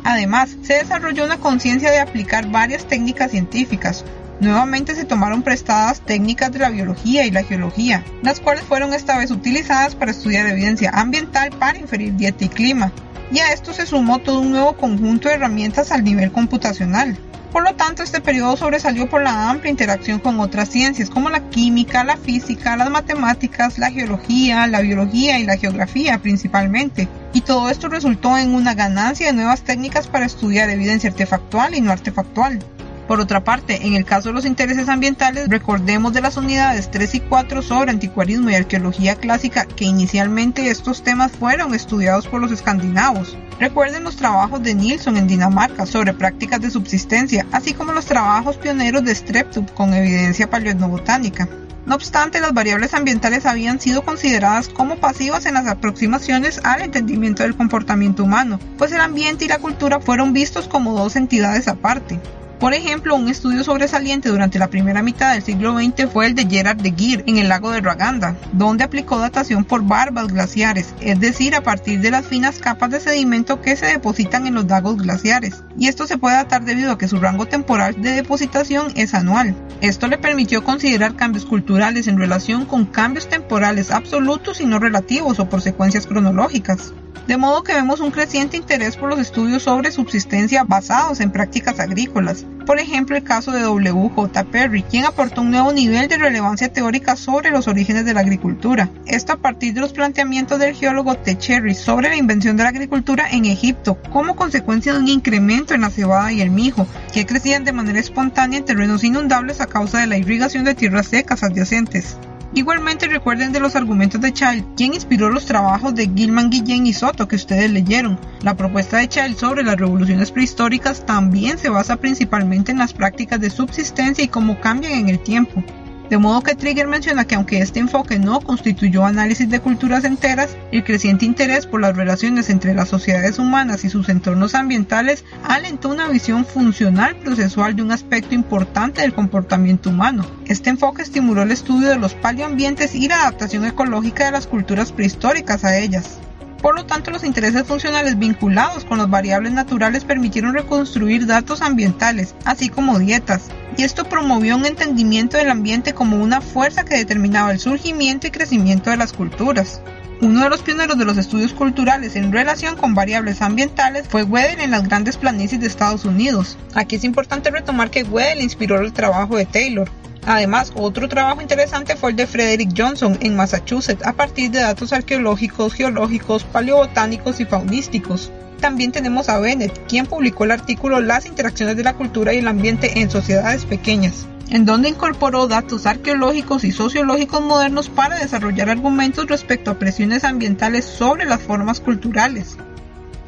Además, 0.03 0.57
se 0.63 0.73
desarrolló 0.73 1.23
una 1.23 1.37
conciencia 1.37 1.91
de 1.91 1.99
aplicar 1.99 2.49
varias 2.49 2.85
técnicas 2.85 3.29
científicas. 3.29 4.03
Nuevamente 4.39 4.95
se 4.95 5.03
tomaron 5.03 5.43
prestadas 5.43 5.99
técnicas 5.99 6.51
de 6.51 6.59
la 6.59 6.69
biología 6.69 7.25
y 7.25 7.31
la 7.31 7.43
geología, 7.43 8.05
las 8.23 8.39
cuales 8.39 8.63
fueron 8.63 8.93
esta 8.93 9.17
vez 9.17 9.31
utilizadas 9.31 9.95
para 9.95 10.11
estudiar 10.11 10.47
evidencia 10.47 10.91
ambiental 10.93 11.49
para 11.51 11.77
inferir 11.77 12.15
dieta 12.15 12.45
y 12.45 12.49
clima. 12.49 12.93
Y 13.31 13.39
a 13.39 13.51
esto 13.51 13.73
se 13.73 13.85
sumó 13.85 14.19
todo 14.19 14.39
un 14.39 14.51
nuevo 14.51 14.77
conjunto 14.77 15.27
de 15.27 15.35
herramientas 15.35 15.91
al 15.91 16.05
nivel 16.05 16.31
computacional. 16.31 17.17
Por 17.51 17.63
lo 17.63 17.75
tanto, 17.75 18.03
este 18.03 18.21
periodo 18.21 18.55
sobresalió 18.55 19.09
por 19.09 19.23
la 19.23 19.49
amplia 19.49 19.71
interacción 19.71 20.19
con 20.19 20.39
otras 20.39 20.69
ciencias 20.69 21.09
como 21.09 21.29
la 21.29 21.49
química, 21.49 22.03
la 22.03 22.15
física, 22.15 22.77
las 22.77 22.91
matemáticas, 22.91 23.77
la 23.77 23.91
geología, 23.91 24.67
la 24.67 24.81
biología 24.81 25.39
y 25.39 25.45
la 25.45 25.57
geografía 25.57 26.19
principalmente. 26.19 27.07
Y 27.33 27.41
todo 27.41 27.69
esto 27.69 27.89
resultó 27.89 28.37
en 28.37 28.53
una 28.53 28.75
ganancia 28.75 29.27
de 29.27 29.33
nuevas 29.33 29.63
técnicas 29.63 30.07
para 30.07 30.27
estudiar 30.27 30.69
evidencia 30.69 31.09
artefactual 31.09 31.75
y 31.75 31.81
no 31.81 31.91
artefactual. 31.91 32.59
Por 33.09 33.19
otra 33.19 33.43
parte, 33.43 33.87
en 33.87 33.95
el 33.95 34.05
caso 34.05 34.29
de 34.29 34.35
los 34.35 34.45
intereses 34.45 34.87
ambientales, 34.87 35.49
recordemos 35.49 36.13
de 36.13 36.21
las 36.21 36.37
unidades 36.37 36.91
3 36.91 37.15
y 37.15 37.19
4 37.21 37.63
sobre 37.63 37.89
anticuarismo 37.89 38.51
y 38.51 38.53
arqueología 38.53 39.15
clásica 39.15 39.65
que 39.65 39.85
inicialmente 39.85 40.69
estos 40.69 41.01
temas 41.01 41.31
fueron 41.31 41.73
estudiados 41.73 42.27
por 42.27 42.39
los 42.39 42.51
escandinavos. 42.51 43.35
Recuerden 43.59 44.03
los 44.03 44.15
trabajos 44.15 44.61
de 44.61 44.75
Nilsson 44.75 45.17
en 45.17 45.25
Dinamarca 45.25 45.87
sobre 45.87 46.13
prácticas 46.13 46.61
de 46.61 46.69
subsistencia, 46.69 47.47
así 47.51 47.73
como 47.73 47.93
los 47.93 48.05
trabajos 48.05 48.57
pioneros 48.57 49.03
de 49.03 49.15
Streptub 49.15 49.73
con 49.73 49.95
evidencia 49.95 50.47
paleoetnobotánica. 50.47 51.49
No 51.87 51.95
obstante, 51.95 52.39
las 52.39 52.53
variables 52.53 52.93
ambientales 52.93 53.47
habían 53.47 53.79
sido 53.79 54.03
consideradas 54.03 54.69
como 54.69 54.97
pasivas 54.97 55.47
en 55.47 55.55
las 55.55 55.65
aproximaciones 55.65 56.61
al 56.63 56.83
entendimiento 56.83 57.41
del 57.41 57.55
comportamiento 57.55 58.23
humano, 58.23 58.59
pues 58.77 58.91
el 58.91 59.01
ambiente 59.01 59.45
y 59.45 59.47
la 59.47 59.57
cultura 59.57 59.99
fueron 59.99 60.31
vistos 60.31 60.67
como 60.67 60.93
dos 60.93 61.15
entidades 61.15 61.67
aparte. 61.67 62.19
Por 62.59 62.73
ejemplo, 62.73 63.15
un 63.15 63.29
estudio 63.29 63.63
sobresaliente 63.63 64.27
durante 64.27 64.59
la 64.59 64.69
primera 64.69 65.01
mitad 65.01 65.33
del 65.33 65.43
siglo 65.43 65.79
XX 65.79 66.11
fue 66.11 66.25
el 66.25 66.35
de 66.35 66.45
Gerard 66.45 66.81
de 66.81 66.91
Geer 66.91 67.23
en 67.25 67.37
el 67.37 67.47
lago 67.47 67.71
de 67.71 67.79
Raganda, 67.79 68.35
donde 68.51 68.83
aplicó 68.83 69.17
datación 69.17 69.63
por 69.63 69.81
barbas 69.81 70.27
glaciares, 70.27 70.93
es 70.99 71.21
decir, 71.21 71.55
a 71.55 71.63
partir 71.63 72.01
de 72.01 72.11
las 72.11 72.25
finas 72.25 72.59
capas 72.59 72.91
de 72.91 72.99
sedimento 72.99 73.61
que 73.61 73.77
se 73.77 73.85
depositan 73.85 74.45
en 74.45 74.55
los 74.55 74.65
lagos 74.65 74.97
glaciares. 74.97 75.63
Y 75.77 75.87
esto 75.87 76.05
se 76.05 76.17
puede 76.17 76.35
datar 76.35 76.65
debido 76.65 76.91
a 76.91 76.97
que 76.97 77.07
su 77.07 77.17
rango 77.21 77.45
temporal 77.45 78.01
de 78.01 78.11
depositación 78.11 78.91
es 78.95 79.13
anual. 79.13 79.55
Esto 79.79 80.07
le 80.07 80.17
permitió 80.17 80.61
considerar 80.61 81.15
cambios 81.15 81.45
culturales 81.45 82.07
en 82.07 82.17
relación 82.17 82.65
con 82.65 82.85
cambios 82.85 83.29
temporales 83.29 83.89
absolutos 83.89 84.59
y 84.59 84.65
no 84.65 84.79
relativos 84.79 85.39
o 85.39 85.47
por 85.47 85.61
secuencias 85.61 86.07
cronológicas 86.07 86.93
de 87.27 87.37
modo 87.37 87.63
que 87.63 87.73
vemos 87.73 87.99
un 87.99 88.11
creciente 88.11 88.57
interés 88.57 88.97
por 88.97 89.09
los 89.09 89.19
estudios 89.19 89.63
sobre 89.63 89.91
subsistencia 89.91 90.63
basados 90.63 91.19
en 91.19 91.31
prácticas 91.31 91.79
agrícolas. 91.79 92.45
Por 92.65 92.79
ejemplo, 92.79 93.17
el 93.17 93.23
caso 93.23 93.51
de 93.51 93.61
W. 93.61 94.11
J. 94.15 94.43
Perry, 94.45 94.83
quien 94.83 95.05
aportó 95.05 95.41
un 95.41 95.51
nuevo 95.51 95.73
nivel 95.73 96.07
de 96.07 96.17
relevancia 96.17 96.71
teórica 96.71 97.15
sobre 97.15 97.49
los 97.49 97.67
orígenes 97.67 98.05
de 98.05 98.13
la 98.13 98.19
agricultura. 98.19 98.89
Esto 99.07 99.33
a 99.33 99.37
partir 99.37 99.73
de 99.73 99.81
los 99.81 99.93
planteamientos 99.93 100.59
del 100.59 100.75
geólogo 100.75 101.15
T. 101.15 101.37
Cherry 101.37 101.73
sobre 101.73 102.09
la 102.09 102.15
invención 102.15 102.57
de 102.57 102.63
la 102.63 102.69
agricultura 102.69 103.27
en 103.31 103.45
Egipto 103.45 103.97
como 104.11 104.35
consecuencia 104.35 104.93
de 104.93 104.99
un 104.99 105.07
incremento 105.07 105.73
en 105.73 105.81
la 105.81 105.89
cebada 105.89 106.31
y 106.31 106.41
el 106.41 106.51
mijo, 106.51 106.85
que 107.11 107.25
crecían 107.25 107.63
de 107.63 107.73
manera 107.73 107.99
espontánea 107.99 108.59
en 108.59 108.65
terrenos 108.65 109.03
inundables 109.03 109.61
a 109.61 109.67
causa 109.67 109.99
de 109.99 110.07
la 110.07 110.17
irrigación 110.17 110.63
de 110.63 110.75
tierras 110.75 111.07
secas 111.07 111.43
adyacentes. 111.43 112.17
Igualmente 112.55 113.07
recuerden 113.07 113.51
de 113.51 113.59
los 113.59 113.75
argumentos 113.75 114.19
de 114.21 114.33
Child, 114.33 114.75
quien 114.75 114.95
inspiró 114.95 115.29
los 115.29 115.45
trabajos 115.45 115.93
de 115.93 116.09
Gilman 116.09 116.49
Guillén 116.49 116.87
y 116.87 116.93
Soto 116.93 117.27
que 117.27 117.35
ustedes 117.35 117.69
leyeron. 117.69 118.19
La 118.41 118.57
propuesta 118.57 118.97
de 118.97 119.07
Child 119.07 119.37
sobre 119.37 119.63
las 119.63 119.77
revoluciones 119.77 120.31
prehistóricas 120.31 121.05
también 121.05 121.59
se 121.59 121.69
basa 121.69 121.97
principalmente 121.97 122.71
en 122.71 122.79
las 122.79 122.93
prácticas 122.93 123.39
de 123.39 123.51
subsistencia 123.51 124.23
y 124.23 124.29
cómo 124.29 124.59
cambian 124.59 124.93
en 124.93 125.09
el 125.09 125.19
tiempo. 125.19 125.63
De 126.09 126.17
modo 126.17 126.41
que 126.41 126.55
Trigger 126.55 126.87
menciona 126.87 127.25
que 127.25 127.35
aunque 127.35 127.61
este 127.61 127.79
enfoque 127.79 128.17
no 128.17 128.41
constituyó 128.41 129.05
análisis 129.05 129.47
de 129.47 129.59
culturas 129.59 130.03
enteras, 130.05 130.57
el 130.71 130.83
creciente 130.83 131.25
interés 131.25 131.67
por 131.67 131.81
las 131.81 131.95
relaciones 131.95 132.49
entre 132.49 132.73
las 132.73 132.89
sociedades 132.89 133.37
humanas 133.37 133.83
y 133.83 133.89
sus 133.89 134.09
entornos 134.09 134.55
ambientales 134.55 135.23
alentó 135.43 135.89
una 135.89 136.07
visión 136.07 136.45
funcional 136.45 137.15
procesual 137.17 137.75
de 137.75 137.83
un 137.83 137.91
aspecto 137.91 138.33
importante 138.33 139.01
del 139.01 139.13
comportamiento 139.13 139.91
humano. 139.91 140.25
Este 140.47 140.71
enfoque 140.71 141.03
estimuló 141.03 141.43
el 141.43 141.51
estudio 141.51 141.89
de 141.89 141.99
los 141.99 142.15
paleoambientes 142.15 142.95
y 142.95 143.07
la 143.07 143.21
adaptación 143.21 143.65
ecológica 143.65 144.25
de 144.25 144.31
las 144.31 144.47
culturas 144.47 144.91
prehistóricas 144.91 145.63
a 145.63 145.77
ellas. 145.77 146.19
Por 146.61 146.75
lo 146.75 146.85
tanto, 146.85 147.11
los 147.11 147.23
intereses 147.23 147.65
funcionales 147.65 148.19
vinculados 148.19 148.83
con 148.83 148.97
las 148.97 149.09
variables 149.09 149.53
naturales 149.53 150.03
permitieron 150.03 150.53
reconstruir 150.53 151.25
datos 151.25 151.61
ambientales, 151.61 152.35
así 152.43 152.67
como 152.67 152.99
dietas, 152.99 153.43
y 153.77 153.83
esto 153.83 154.03
promovió 154.03 154.57
un 154.57 154.65
entendimiento 154.65 155.37
del 155.37 155.51
ambiente 155.51 155.93
como 155.93 156.17
una 156.17 156.41
fuerza 156.41 156.83
que 156.83 156.97
determinaba 156.97 157.51
el 157.51 157.59
surgimiento 157.59 158.27
y 158.27 158.31
crecimiento 158.31 158.89
de 158.89 158.97
las 158.97 159.13
culturas. 159.13 159.81
Uno 160.21 160.43
de 160.43 160.49
los 160.49 160.61
pioneros 160.61 160.97
de 160.97 161.05
los 161.05 161.17
estudios 161.17 161.53
culturales 161.53 162.17
en 162.17 162.33
relación 162.33 162.75
con 162.75 162.93
variables 162.93 163.41
ambientales 163.41 164.05
fue 164.09 164.23
Weddell 164.23 164.59
en 164.59 164.71
las 164.71 164.83
grandes 164.83 165.15
planicies 165.15 165.61
de 165.61 165.67
Estados 165.67 166.03
Unidos. 166.03 166.57
Aquí 166.75 166.97
es 166.97 167.05
importante 167.05 167.51
retomar 167.51 167.89
que 167.89 168.03
Weddell 168.03 168.41
inspiró 168.41 168.81
el 168.81 168.91
trabajo 168.91 169.37
de 169.37 169.45
Taylor, 169.45 169.89
Además, 170.29 170.71
otro 170.75 171.09
trabajo 171.09 171.41
interesante 171.41 171.95
fue 171.95 172.11
el 172.11 172.15
de 172.15 172.27
Frederick 172.27 172.69
Johnson 172.77 173.17
en 173.19 173.35
Massachusetts 173.35 174.05
a 174.05 174.13
partir 174.13 174.51
de 174.51 174.59
datos 174.59 174.93
arqueológicos, 174.93 175.73
geológicos, 175.73 176.43
paleobotánicos 176.43 177.39
y 177.39 177.45
faunísticos. 177.45 178.31
También 178.61 178.91
tenemos 178.91 179.27
a 179.27 179.39
Bennett, 179.39 179.87
quien 179.87 180.05
publicó 180.05 180.43
el 180.43 180.51
artículo 180.51 180.99
Las 180.99 181.25
interacciones 181.25 181.77
de 181.77 181.83
la 181.83 181.95
cultura 181.95 182.31
y 182.31 182.37
el 182.37 182.47
ambiente 182.47 182.99
en 182.99 183.09
sociedades 183.09 183.65
pequeñas, 183.65 184.27
en 184.51 184.65
donde 184.65 184.89
incorporó 184.89 185.47
datos 185.47 185.87
arqueológicos 185.87 186.63
y 186.63 186.71
sociológicos 186.73 187.41
modernos 187.41 187.89
para 187.89 188.19
desarrollar 188.19 188.69
argumentos 188.69 189.25
respecto 189.25 189.71
a 189.71 189.79
presiones 189.79 190.25
ambientales 190.25 190.85
sobre 190.85 191.25
las 191.25 191.41
formas 191.41 191.79
culturales 191.79 192.55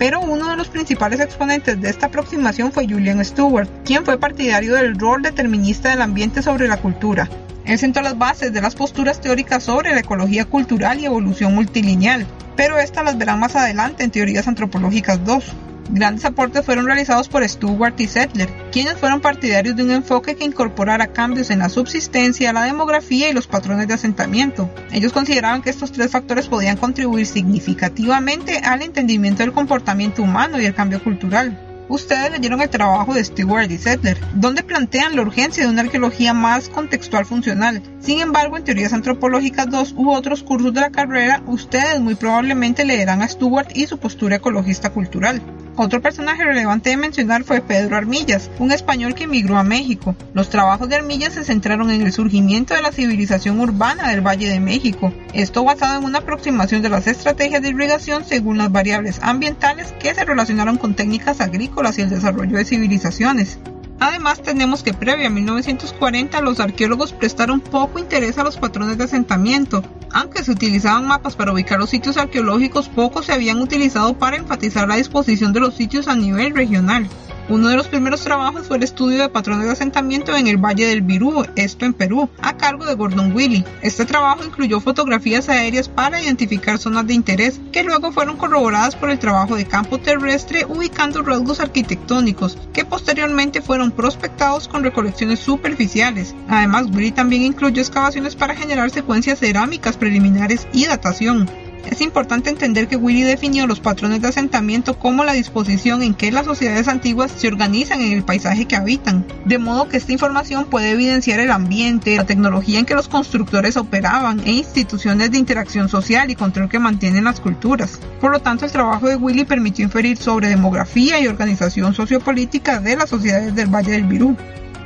pero 0.01 0.19
uno 0.19 0.49
de 0.49 0.55
los 0.57 0.67
principales 0.67 1.19
exponentes 1.19 1.79
de 1.79 1.87
esta 1.87 2.07
aproximación 2.07 2.71
fue 2.71 2.87
Julian 2.87 3.23
Stewart, 3.23 3.69
quien 3.85 4.03
fue 4.03 4.17
partidario 4.17 4.73
del 4.73 4.97
rol 4.97 5.21
determinista 5.21 5.91
del 5.91 6.01
ambiente 6.01 6.41
sobre 6.41 6.67
la 6.67 6.77
cultura. 6.77 7.29
Él 7.65 7.77
sentó 7.77 8.01
las 8.01 8.17
bases 8.17 8.51
de 8.51 8.61
las 8.61 8.73
posturas 8.73 9.21
teóricas 9.21 9.61
sobre 9.61 9.93
la 9.93 9.99
ecología 9.99 10.45
cultural 10.45 10.99
y 10.99 11.05
evolución 11.05 11.53
multilineal, 11.53 12.25
pero 12.55 12.79
estas 12.79 13.05
las 13.05 13.19
verán 13.19 13.39
más 13.39 13.55
adelante 13.55 14.03
en 14.03 14.09
Teorías 14.09 14.47
Antropológicas 14.47 15.23
2. 15.23 15.43
Grandes 15.91 16.25
aportes 16.25 16.65
fueron 16.65 16.87
realizados 16.87 17.29
por 17.29 17.47
Stewart 17.47 17.93
y 17.99 18.07
Settler, 18.07 18.49
quienes 18.71 18.97
fueron 18.97 19.21
partidarios 19.21 19.75
de 19.75 19.83
un 19.83 19.91
enfoque 19.91 20.35
que 20.35 20.45
incorporara 20.45 21.07
cambios 21.07 21.49
en 21.49 21.59
la 21.59 21.69
subsistencia, 21.69 22.53
la 22.53 22.63
demografía 22.63 23.29
y 23.29 23.33
los 23.33 23.47
patrones 23.47 23.87
de 23.87 23.93
asentamiento. 23.93 24.69
Ellos 24.91 25.13
consideraban 25.13 25.61
que 25.61 25.69
estos 25.69 25.91
tres 25.91 26.11
factores 26.11 26.47
podían 26.47 26.77
contribuir 26.77 27.27
significativamente 27.27 28.59
al 28.59 28.81
entendimiento 28.81 29.43
del 29.43 29.53
comportamiento 29.53 30.23
humano 30.23 30.59
y 30.59 30.65
el 30.65 30.73
cambio 30.73 31.03
cultural. 31.03 31.70
Ustedes 31.91 32.31
leyeron 32.31 32.61
el 32.61 32.69
trabajo 32.69 33.13
de 33.13 33.21
Stewart 33.21 33.69
y 33.69 33.77
Settler, 33.77 34.17
donde 34.35 34.63
plantean 34.63 35.13
la 35.13 35.23
urgencia 35.23 35.65
de 35.65 35.69
una 35.69 35.81
arqueología 35.81 36.33
más 36.33 36.69
contextual 36.69 37.25
funcional. 37.25 37.83
Sin 37.99 38.21
embargo, 38.21 38.55
en 38.55 38.63
Teorías 38.63 38.93
Antropológicas 38.93 39.69
2 39.69 39.95
u 39.97 40.09
otros 40.09 40.41
cursos 40.41 40.73
de 40.73 40.79
la 40.79 40.89
carrera, 40.91 41.43
ustedes 41.47 41.99
muy 41.99 42.15
probablemente 42.15 42.85
leerán 42.85 43.21
a 43.21 43.27
Stewart 43.27 43.75
y 43.75 43.87
su 43.87 43.97
postura 43.97 44.37
ecologista 44.37 44.91
cultural. 44.91 45.41
Otro 45.75 46.01
personaje 46.01 46.43
relevante 46.43 46.91
de 46.91 46.97
mencionar 46.97 47.43
fue 47.43 47.61
Pedro 47.61 47.95
Armillas, 47.95 48.49
un 48.59 48.71
español 48.71 49.15
que 49.15 49.23
emigró 49.23 49.57
a 49.57 49.63
México. 49.63 50.15
Los 50.33 50.49
trabajos 50.49 50.89
de 50.89 50.95
Armillas 50.95 51.33
se 51.33 51.43
centraron 51.43 51.89
en 51.89 52.01
el 52.01 52.11
surgimiento 52.11 52.73
de 52.73 52.81
la 52.81 52.91
civilización 52.91 53.59
urbana 53.59 54.09
del 54.09 54.21
Valle 54.21 54.49
de 54.49 54.59
México, 54.59 55.13
esto 55.33 55.63
basado 55.63 55.97
en 55.97 56.05
una 56.05 56.19
aproximación 56.19 56.81
de 56.81 56.89
las 56.89 57.07
estrategias 57.07 57.61
de 57.61 57.69
irrigación 57.69 58.25
según 58.25 58.57
las 58.57 58.71
variables 58.71 59.19
ambientales 59.23 59.93
que 59.93 60.13
se 60.13 60.25
relacionaron 60.25 60.77
con 60.77 60.93
técnicas 60.93 61.39
agrícolas 61.39 61.80
y 61.81 62.01
el 62.01 62.09
desarrollo 62.09 62.57
de 62.57 62.65
civilizaciones. 62.65 63.57
Además, 63.99 64.41
tenemos 64.41 64.83
que 64.83 64.93
previo 64.93 65.27
a 65.27 65.29
1940 65.31 66.41
los 66.41 66.59
arqueólogos 66.59 67.13
prestaron 67.13 67.59
poco 67.59 67.99
interés 67.99 68.37
a 68.37 68.43
los 68.43 68.57
patrones 68.57 68.97
de 68.97 69.05
asentamiento. 69.05 69.83
Aunque 70.11 70.43
se 70.43 70.51
utilizaban 70.51 71.07
mapas 71.07 71.35
para 71.35 71.51
ubicar 71.51 71.79
los 71.79 71.89
sitios 71.89 72.17
arqueológicos, 72.17 72.89
pocos 72.89 73.25
se 73.25 73.33
habían 73.33 73.59
utilizado 73.59 74.17
para 74.17 74.37
enfatizar 74.37 74.87
la 74.87 74.95
disposición 74.95 75.53
de 75.53 75.59
los 75.59 75.75
sitios 75.75 76.07
a 76.07 76.15
nivel 76.15 76.53
regional. 76.53 77.07
Uno 77.49 77.69
de 77.69 77.75
los 77.75 77.87
primeros 77.87 78.21
trabajos 78.21 78.67
fue 78.67 78.77
el 78.77 78.83
estudio 78.83 79.21
de 79.21 79.29
patrones 79.29 79.65
de 79.65 79.73
asentamiento 79.73 80.35
en 80.35 80.47
el 80.47 80.57
Valle 80.57 80.87
del 80.87 81.01
Virú, 81.01 81.45
esto 81.55 81.85
en 81.85 81.93
Perú, 81.93 82.29
a 82.41 82.55
cargo 82.55 82.85
de 82.85 82.95
Gordon 82.95 83.33
Willy. 83.33 83.65
Este 83.81 84.05
trabajo 84.05 84.43
incluyó 84.45 84.79
fotografías 84.79 85.49
aéreas 85.49 85.89
para 85.89 86.21
identificar 86.21 86.77
zonas 86.77 87.07
de 87.07 87.13
interés, 87.13 87.59
que 87.71 87.83
luego 87.83 88.11
fueron 88.11 88.37
corroboradas 88.37 88.95
por 88.95 89.09
el 89.09 89.19
trabajo 89.19 89.55
de 89.55 89.65
campo 89.65 89.97
terrestre 89.97 90.65
ubicando 90.65 91.23
rasgos 91.23 91.59
arquitectónicos, 91.59 92.57
que 92.73 92.85
posteriormente 92.85 93.61
fueron 93.61 93.91
prospectados 93.91 94.67
con 94.67 94.83
recolecciones 94.83 95.39
superficiales. 95.39 96.35
Además, 96.47 96.87
Willy 96.93 97.11
también 97.11 97.43
incluyó 97.43 97.81
excavaciones 97.81 98.35
para 98.35 98.55
generar 98.55 98.89
secuencias 98.91 99.39
cerámicas 99.39 99.97
preliminares 99.97 100.67
y 100.73 100.85
datación. 100.85 101.49
Es 101.89 101.99
importante 102.01 102.49
entender 102.49 102.87
que 102.87 102.95
Willy 102.95 103.23
definió 103.23 103.65
los 103.67 103.79
patrones 103.79 104.21
de 104.21 104.27
asentamiento 104.27 104.99
como 104.99 105.23
la 105.23 105.33
disposición 105.33 106.03
en 106.03 106.13
que 106.13 106.31
las 106.31 106.45
sociedades 106.45 106.87
antiguas 106.87 107.31
se 107.35 107.47
organizan 107.47 108.01
en 108.01 108.11
el 108.11 108.23
paisaje 108.23 108.65
que 108.65 108.75
habitan, 108.75 109.25
de 109.45 109.57
modo 109.57 109.89
que 109.89 109.97
esta 109.97 110.11
información 110.11 110.65
puede 110.65 110.91
evidenciar 110.91 111.39
el 111.39 111.51
ambiente, 111.51 112.15
la 112.15 112.25
tecnología 112.25 112.79
en 112.79 112.85
que 112.85 112.93
los 112.93 113.07
constructores 113.07 113.77
operaban 113.77 114.41
e 114.45 114.51
instituciones 114.51 115.31
de 115.31 115.37
interacción 115.37 115.89
social 115.89 116.29
y 116.29 116.35
control 116.35 116.69
que 116.69 116.79
mantienen 116.79 117.23
las 117.23 117.39
culturas. 117.39 117.99
Por 118.19 118.31
lo 118.31 118.39
tanto, 118.39 118.65
el 118.65 118.71
trabajo 118.71 119.07
de 119.07 119.15
Willy 119.15 119.45
permitió 119.45 119.83
inferir 119.83 120.17
sobre 120.17 120.49
demografía 120.49 121.19
y 121.19 121.27
organización 121.27 121.93
sociopolítica 121.93 122.79
de 122.79 122.95
las 122.95 123.09
sociedades 123.09 123.55
del 123.55 123.73
Valle 123.73 123.91
del 123.91 124.03
Virú. 124.03 124.35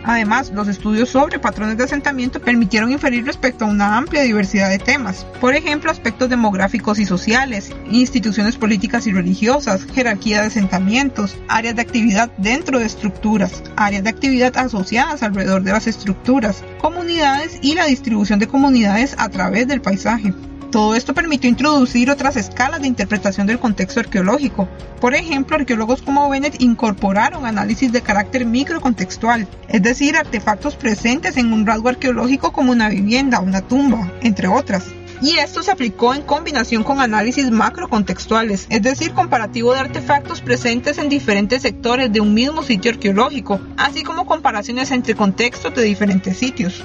Además, 0.07 0.51
los 0.53 0.67
estudios 0.67 1.09
sobre 1.09 1.39
patrones 1.39 1.77
de 1.77 1.83
asentamiento 1.83 2.39
permitieron 2.39 2.91
inferir 2.91 3.25
respecto 3.25 3.65
a 3.65 3.69
una 3.69 3.97
amplia 3.97 4.21
diversidad 4.21 4.69
de 4.69 4.77
temas, 4.77 5.25
por 5.41 5.55
ejemplo, 5.55 5.89
aspectos 5.89 6.29
demográficos 6.29 6.99
y 6.99 7.05
sociales, 7.05 7.71
instituciones 7.89 8.55
políticas 8.55 9.07
y 9.07 9.11
religiosas, 9.11 9.85
jerarquía 9.85 10.41
de 10.41 10.47
asentamientos, 10.47 11.37
áreas 11.47 11.75
de 11.75 11.81
actividad 11.81 12.31
dentro 12.37 12.77
de 12.77 12.85
estructuras, 12.85 13.63
áreas 13.75 14.03
de 14.03 14.11
actividad 14.11 14.55
asociadas 14.57 15.23
alrededor 15.23 15.63
de 15.63 15.71
las 15.71 15.87
estructuras, 15.87 16.63
comunidades 16.79 17.57
y 17.63 17.73
la 17.73 17.85
distribución 17.85 18.37
de 18.37 18.47
comunidades 18.47 19.15
a 19.17 19.29
través 19.29 19.67
del 19.67 19.81
paisaje. 19.81 20.33
Todo 20.75 20.93
esto 20.93 21.13
permitió 21.13 21.49
introducir 21.49 22.11
otras 22.11 22.35
escalas 22.35 22.81
de 22.81 22.87
interpretación 22.89 23.47
del 23.47 23.59
contexto 23.59 24.01
arqueológico. 24.01 24.67
Por 24.99 25.15
ejemplo, 25.15 25.55
arqueólogos 25.55 26.01
como 26.01 26.29
Bennett 26.29 26.61
incorporaron 26.61 27.45
análisis 27.45 27.93
de 27.93 28.01
carácter 28.01 28.45
microcontextual, 28.45 29.47
es 29.69 29.81
decir, 29.81 30.17
artefactos 30.17 30.75
presentes 30.75 31.37
en 31.37 31.53
un 31.53 31.65
rasgo 31.65 31.87
arqueológico 31.87 32.51
como 32.51 32.73
una 32.73 32.89
vivienda, 32.89 33.39
una 33.39 33.61
tumba, 33.61 34.11
entre 34.21 34.49
otras. 34.49 34.87
Y 35.21 35.37
esto 35.37 35.63
se 35.63 35.71
aplicó 35.71 36.13
en 36.13 36.23
combinación 36.23 36.83
con 36.83 36.99
análisis 36.99 37.49
macrocontextuales, 37.51 38.67
es 38.69 38.81
decir, 38.81 39.13
comparativo 39.13 39.71
de 39.73 39.79
artefactos 39.79 40.41
presentes 40.41 40.97
en 40.97 41.07
diferentes 41.07 41.61
sectores 41.61 42.11
de 42.11 42.19
un 42.19 42.33
mismo 42.33 42.63
sitio 42.63 42.91
arqueológico, 42.91 43.61
así 43.77 44.03
como 44.03 44.25
comparaciones 44.25 44.91
entre 44.91 45.15
contextos 45.15 45.73
de 45.73 45.83
diferentes 45.83 46.35
sitios. 46.35 46.83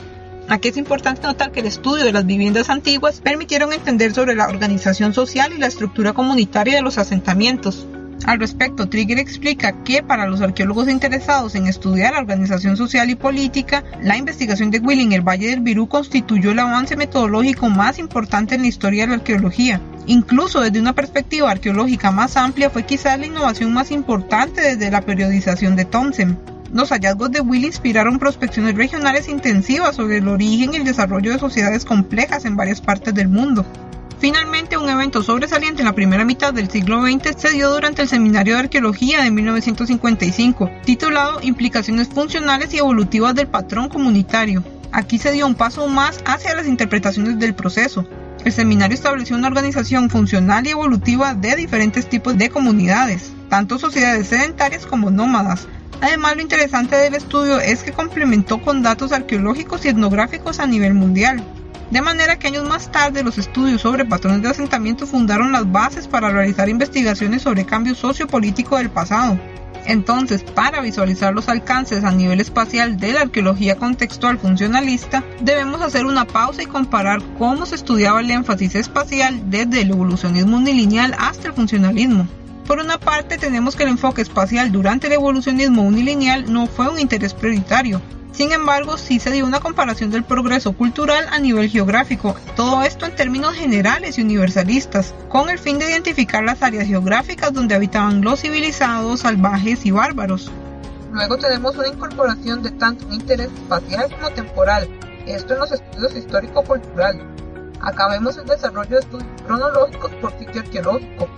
Aquí 0.51 0.67
es 0.67 0.77
importante 0.77 1.23
notar 1.23 1.53
que 1.53 1.61
el 1.61 1.67
estudio 1.67 2.05
de 2.05 2.11
las 2.11 2.27
viviendas 2.27 2.71
antiguas 2.71 3.21
permitieron 3.21 3.73
entender 3.73 4.13
sobre 4.13 4.35
la 4.35 4.49
organización 4.49 5.15
social 5.15 5.53
y 5.53 5.59
la 5.59 5.69
estructura 5.69 6.13
comunitaria 6.13 6.75
de 6.75 6.83
los 6.83 6.99
asentamientos. 6.99 7.87
Al 8.27 8.41
respecto, 8.41 8.89
Trigger 8.89 9.21
explica 9.21 9.85
que 9.85 10.03
para 10.03 10.27
los 10.27 10.41
arqueólogos 10.41 10.89
interesados 10.89 11.55
en 11.55 11.69
estudiar 11.69 12.15
la 12.15 12.19
organización 12.19 12.77
social 12.77 13.09
y 13.11 13.15
política, 13.15 13.85
la 14.03 14.17
investigación 14.17 14.73
de 14.73 14.81
Willing 14.81 15.13
el 15.13 15.23
Valle 15.23 15.51
del 15.51 15.61
Virú 15.61 15.87
constituyó 15.87 16.51
el 16.51 16.59
avance 16.59 16.97
metodológico 16.97 17.69
más 17.69 18.01
importante 18.01 18.57
en 18.57 18.63
la 18.63 18.69
historia 18.69 19.05
de 19.05 19.11
la 19.11 19.15
arqueología. 19.15 19.81
Incluso 20.07 20.61
desde 20.61 20.81
una 20.81 20.97
perspectiva 20.97 21.49
arqueológica 21.49 22.11
más 22.11 22.37
amplia 22.37 22.71
fue 22.71 22.85
quizás 22.85 23.21
la 23.21 23.27
innovación 23.27 23.73
más 23.73 23.93
importante 23.93 24.63
desde 24.63 24.91
la 24.91 25.03
periodización 25.03 25.77
de 25.77 25.85
Thompson. 25.85 26.60
Los 26.73 26.91
hallazgos 26.91 27.33
de 27.33 27.41
Will 27.41 27.65
inspiraron 27.65 28.21
prospecciones 28.21 28.77
regionales 28.77 29.29
intensivas 29.29 29.97
sobre 29.97 30.19
el 30.19 30.29
origen 30.29 30.73
y 30.73 30.77
el 30.77 30.85
desarrollo 30.85 31.33
de 31.33 31.39
sociedades 31.41 31.85
complejas 31.85 32.45
en 32.45 32.57
varias 32.57 32.81
partes 32.81 33.13
del 33.13 33.29
mundo. 33.29 33.67
Finalmente, 34.21 34.77
un 34.77 34.89
evento 34.89 35.25
sobresaliente 35.25 35.83
en 35.83 35.87
la 35.87 35.95
primera 35.95 36.25
mitad 36.25 36.55
del 36.55 36.71
siglo 36.71 37.03
XX 37.03 37.35
se 37.37 37.51
dio 37.51 37.71
durante 37.71 38.03
el 38.03 38.09
Seminario 38.09 38.55
de 38.55 38.61
Arqueología 38.61 39.25
de 39.25 39.33
1955, 39.33 40.71
titulado 40.85 41.41
Implicaciones 41.43 42.07
funcionales 42.07 42.73
y 42.73 42.79
evolutivas 42.79 43.35
del 43.35 43.49
patrón 43.49 43.89
comunitario. 43.89 44.63
Aquí 44.93 45.19
se 45.19 45.33
dio 45.33 45.49
un 45.49 45.57
paso 45.57 45.89
más 45.89 46.21
hacia 46.25 46.55
las 46.55 46.69
interpretaciones 46.69 47.41
del 47.41 47.55
proceso. 47.55 48.07
El 48.45 48.53
seminario 48.53 48.95
estableció 48.95 49.37
una 49.37 49.49
organización 49.49 50.09
funcional 50.09 50.67
y 50.67 50.71
evolutiva 50.71 51.35
de 51.35 51.57
diferentes 51.57 52.09
tipos 52.09 52.39
de 52.39 52.49
comunidades, 52.49 53.33
tanto 53.49 53.79
sociedades 53.79 54.29
sedentarias 54.29 54.87
como 54.87 55.11
nómadas, 55.11 55.67
Además, 56.01 56.37
lo 56.37 56.43
interesante 56.43 56.97
del 56.97 57.15
estudio 57.15 57.61
es 57.61 57.83
que 57.83 57.93
complementó 57.93 58.61
con 58.61 58.83
datos 58.83 59.13
arqueológicos 59.13 59.85
y 59.85 59.89
etnográficos 59.89 60.59
a 60.59 60.67
nivel 60.67 60.95
mundial. 60.95 61.45
De 61.91 62.01
manera 62.01 62.39
que 62.39 62.47
años 62.47 62.69
más 62.69 62.91
tarde 62.93 63.25
los 63.25 63.37
estudios 63.37 63.81
sobre 63.81 64.05
patrones 64.05 64.43
de 64.43 64.49
asentamiento 64.49 65.07
fundaron 65.07 65.53
las 65.53 65.71
bases 65.71 66.07
para 66.07 66.31
realizar 66.31 66.69
investigaciones 66.69 67.43
sobre 67.43 67.67
cambio 67.67 67.95
sociopolítico 67.95 68.77
del 68.77 68.91
pasado. 68.91 69.39
Entonces, 69.87 70.43
para 70.43 70.81
visualizar 70.81 71.35
los 71.35 71.49
alcances 71.49 72.05
a 72.05 72.13
nivel 72.13 72.41
espacial 72.41 72.99
de 72.99 73.13
la 73.13 73.23
arqueología 73.23 73.77
contextual 73.77 74.39
funcionalista, 74.39 75.25
debemos 75.41 75.81
hacer 75.81 76.07
una 76.07 76.27
pausa 76.27 76.63
y 76.63 76.67
comparar 76.67 77.21
cómo 77.39 77.67
se 77.67 77.75
estudiaba 77.75 78.21
el 78.21 78.31
énfasis 78.31 78.75
espacial 78.75 79.51
desde 79.51 79.83
el 79.83 79.91
evolucionismo 79.91 80.59
unilineal 80.59 81.15
hasta 81.19 81.49
el 81.49 81.55
funcionalismo. 81.55 82.29
Por 82.71 82.79
una 82.79 83.01
parte, 83.01 83.37
tenemos 83.37 83.75
que 83.75 83.83
el 83.83 83.89
enfoque 83.89 84.23
espacial 84.23 84.71
durante 84.71 85.09
el 85.09 85.15
evolucionismo 85.15 85.83
unilineal 85.83 86.53
no 86.53 86.69
fue 86.69 86.89
un 86.89 87.01
interés 87.01 87.35
prioritario. 87.35 88.01
Sin 88.31 88.53
embargo, 88.53 88.97
sí 88.97 89.19
se 89.19 89.33
dio 89.33 89.45
una 89.45 89.59
comparación 89.59 90.13
del 90.13 90.23
progreso 90.23 90.73
cultural 90.73 91.27
a 91.33 91.41
nivel 91.41 91.69
geográfico, 91.69 92.37
todo 92.55 92.85
esto 92.85 93.07
en 93.07 93.17
términos 93.17 93.55
generales 93.55 94.19
y 94.19 94.23
universalistas, 94.23 95.17
con 95.29 95.51
el 95.51 95.59
fin 95.59 95.81
de 95.81 95.91
identificar 95.91 96.45
las 96.45 96.63
áreas 96.63 96.87
geográficas 96.87 97.53
donde 97.53 97.75
habitaban 97.75 98.23
los 98.23 98.41
civilizados, 98.41 99.19
salvajes 99.19 99.85
y 99.85 99.91
bárbaros. 99.91 100.49
Luego 101.13 101.39
tenemos 101.39 101.77
una 101.77 101.89
incorporación 101.89 102.63
de 102.63 102.71
tanto 102.71 103.05
un 103.05 103.15
interés 103.15 103.49
espacial 103.53 104.09
como 104.15 104.31
temporal, 104.31 104.89
esto 105.27 105.55
en 105.55 105.59
los 105.59 105.73
estudios 105.73 106.15
histórico-culturales. 106.15 107.25
Acá 107.81 108.07
vemos 108.11 108.37
el 108.37 108.47
desarrollo 108.47 108.91
de 108.91 109.01
estudios 109.01 109.43
cronológicos 109.45 110.13
por 110.21 110.39
sitio 110.39 110.61
arqueológico, 110.61 111.29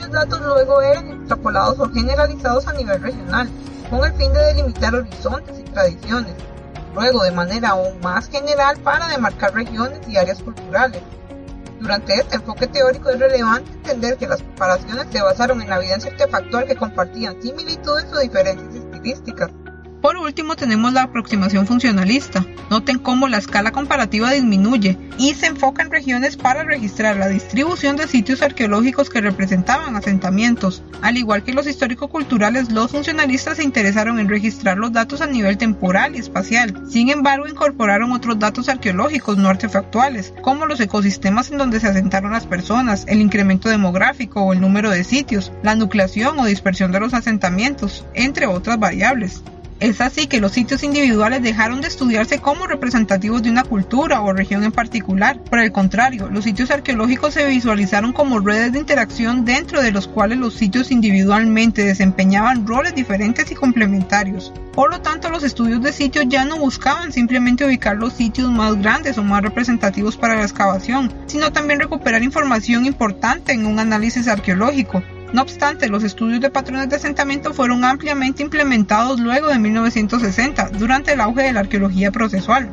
cuyos 0.00 0.12
datos 0.12 0.40
luego 0.40 0.80
eran 0.80 1.08
extrapolados 1.08 1.78
o 1.78 1.90
generalizados 1.90 2.66
a 2.66 2.72
nivel 2.72 3.00
regional, 3.02 3.48
con 3.90 4.04
el 4.04 4.12
fin 4.14 4.32
de 4.32 4.40
delimitar 4.40 4.94
horizontes 4.94 5.58
y 5.58 5.62
tradiciones, 5.64 6.34
luego 6.94 7.22
de 7.24 7.32
manera 7.32 7.70
aún 7.70 8.00
más 8.00 8.28
general 8.28 8.78
para 8.78 9.08
demarcar 9.08 9.54
regiones 9.54 10.00
y 10.08 10.16
áreas 10.16 10.42
culturales. 10.42 11.02
Durante 11.80 12.14
este 12.14 12.36
enfoque 12.36 12.66
teórico 12.66 13.08
es 13.10 13.18
relevante 13.18 13.72
entender 13.72 14.16
que 14.16 14.28
las 14.28 14.42
comparaciones 14.42 15.06
se 15.10 15.22
basaron 15.22 15.62
en 15.62 15.70
la 15.70 15.76
evidencia 15.76 16.10
artefactual 16.10 16.66
que 16.66 16.76
compartían 16.76 17.40
similitudes 17.40 18.12
o 18.12 18.18
diferencias 18.18 18.74
estilísticas, 18.74 19.50
por 20.00 20.16
último 20.16 20.56
tenemos 20.56 20.92
la 20.92 21.02
aproximación 21.02 21.66
funcionalista. 21.66 22.44
Noten 22.70 22.98
cómo 22.98 23.28
la 23.28 23.38
escala 23.38 23.72
comparativa 23.72 24.30
disminuye 24.32 24.96
y 25.18 25.34
se 25.34 25.46
enfoca 25.46 25.82
en 25.82 25.90
regiones 25.90 26.36
para 26.36 26.62
registrar 26.62 27.16
la 27.16 27.28
distribución 27.28 27.96
de 27.96 28.08
sitios 28.08 28.42
arqueológicos 28.42 29.10
que 29.10 29.20
representaban 29.20 29.96
asentamientos. 29.96 30.82
Al 31.02 31.16
igual 31.16 31.42
que 31.42 31.52
los 31.52 31.66
histórico-culturales, 31.66 32.70
los 32.70 32.90
funcionalistas 32.90 33.56
se 33.56 33.64
interesaron 33.64 34.18
en 34.18 34.28
registrar 34.28 34.78
los 34.78 34.92
datos 34.92 35.20
a 35.20 35.26
nivel 35.26 35.58
temporal 35.58 36.16
y 36.16 36.18
espacial. 36.18 36.82
Sin 36.88 37.10
embargo, 37.10 37.46
incorporaron 37.46 38.12
otros 38.12 38.38
datos 38.38 38.68
arqueológicos 38.68 39.36
no 39.36 39.48
artefactuales, 39.48 40.32
como 40.42 40.66
los 40.66 40.80
ecosistemas 40.80 41.50
en 41.50 41.58
donde 41.58 41.80
se 41.80 41.88
asentaron 41.88 42.32
las 42.32 42.46
personas, 42.46 43.04
el 43.08 43.20
incremento 43.20 43.68
demográfico 43.68 44.42
o 44.42 44.52
el 44.52 44.60
número 44.60 44.90
de 44.90 45.04
sitios, 45.04 45.52
la 45.62 45.74
nucleación 45.74 46.38
o 46.38 46.44
dispersión 46.44 46.92
de 46.92 47.00
los 47.00 47.14
asentamientos, 47.14 48.06
entre 48.14 48.46
otras 48.46 48.78
variables. 48.78 49.42
Es 49.80 50.02
así 50.02 50.26
que 50.26 50.42
los 50.42 50.52
sitios 50.52 50.82
individuales 50.82 51.42
dejaron 51.42 51.80
de 51.80 51.88
estudiarse 51.88 52.38
como 52.38 52.66
representativos 52.66 53.42
de 53.42 53.48
una 53.48 53.64
cultura 53.64 54.20
o 54.20 54.34
región 54.34 54.62
en 54.62 54.72
particular. 54.72 55.40
Por 55.42 55.58
el 55.58 55.72
contrario, 55.72 56.28
los 56.28 56.44
sitios 56.44 56.70
arqueológicos 56.70 57.32
se 57.32 57.46
visualizaron 57.46 58.12
como 58.12 58.40
redes 58.40 58.72
de 58.72 58.78
interacción 58.78 59.46
dentro 59.46 59.80
de 59.80 59.90
los 59.90 60.06
cuales 60.06 60.36
los 60.36 60.52
sitios 60.52 60.90
individualmente 60.90 61.82
desempeñaban 61.82 62.66
roles 62.66 62.94
diferentes 62.94 63.50
y 63.50 63.54
complementarios. 63.54 64.52
Por 64.74 64.90
lo 64.90 65.00
tanto, 65.00 65.30
los 65.30 65.44
estudios 65.44 65.80
de 65.80 65.94
sitios 65.94 66.26
ya 66.28 66.44
no 66.44 66.58
buscaban 66.58 67.10
simplemente 67.10 67.64
ubicar 67.64 67.96
los 67.96 68.12
sitios 68.12 68.50
más 68.50 68.76
grandes 68.82 69.16
o 69.16 69.24
más 69.24 69.40
representativos 69.40 70.18
para 70.18 70.36
la 70.36 70.42
excavación, 70.42 71.10
sino 71.24 71.52
también 71.52 71.80
recuperar 71.80 72.22
información 72.22 72.84
importante 72.84 73.52
en 73.52 73.64
un 73.64 73.78
análisis 73.78 74.28
arqueológico. 74.28 75.02
No 75.32 75.42
obstante, 75.42 75.88
los 75.88 76.02
estudios 76.02 76.40
de 76.40 76.50
patrones 76.50 76.88
de 76.88 76.96
asentamiento 76.96 77.54
fueron 77.54 77.84
ampliamente 77.84 78.42
implementados 78.42 79.20
luego 79.20 79.46
de 79.48 79.60
1960, 79.60 80.70
durante 80.70 81.12
el 81.12 81.20
auge 81.20 81.42
de 81.42 81.52
la 81.52 81.60
arqueología 81.60 82.10
procesual. 82.10 82.68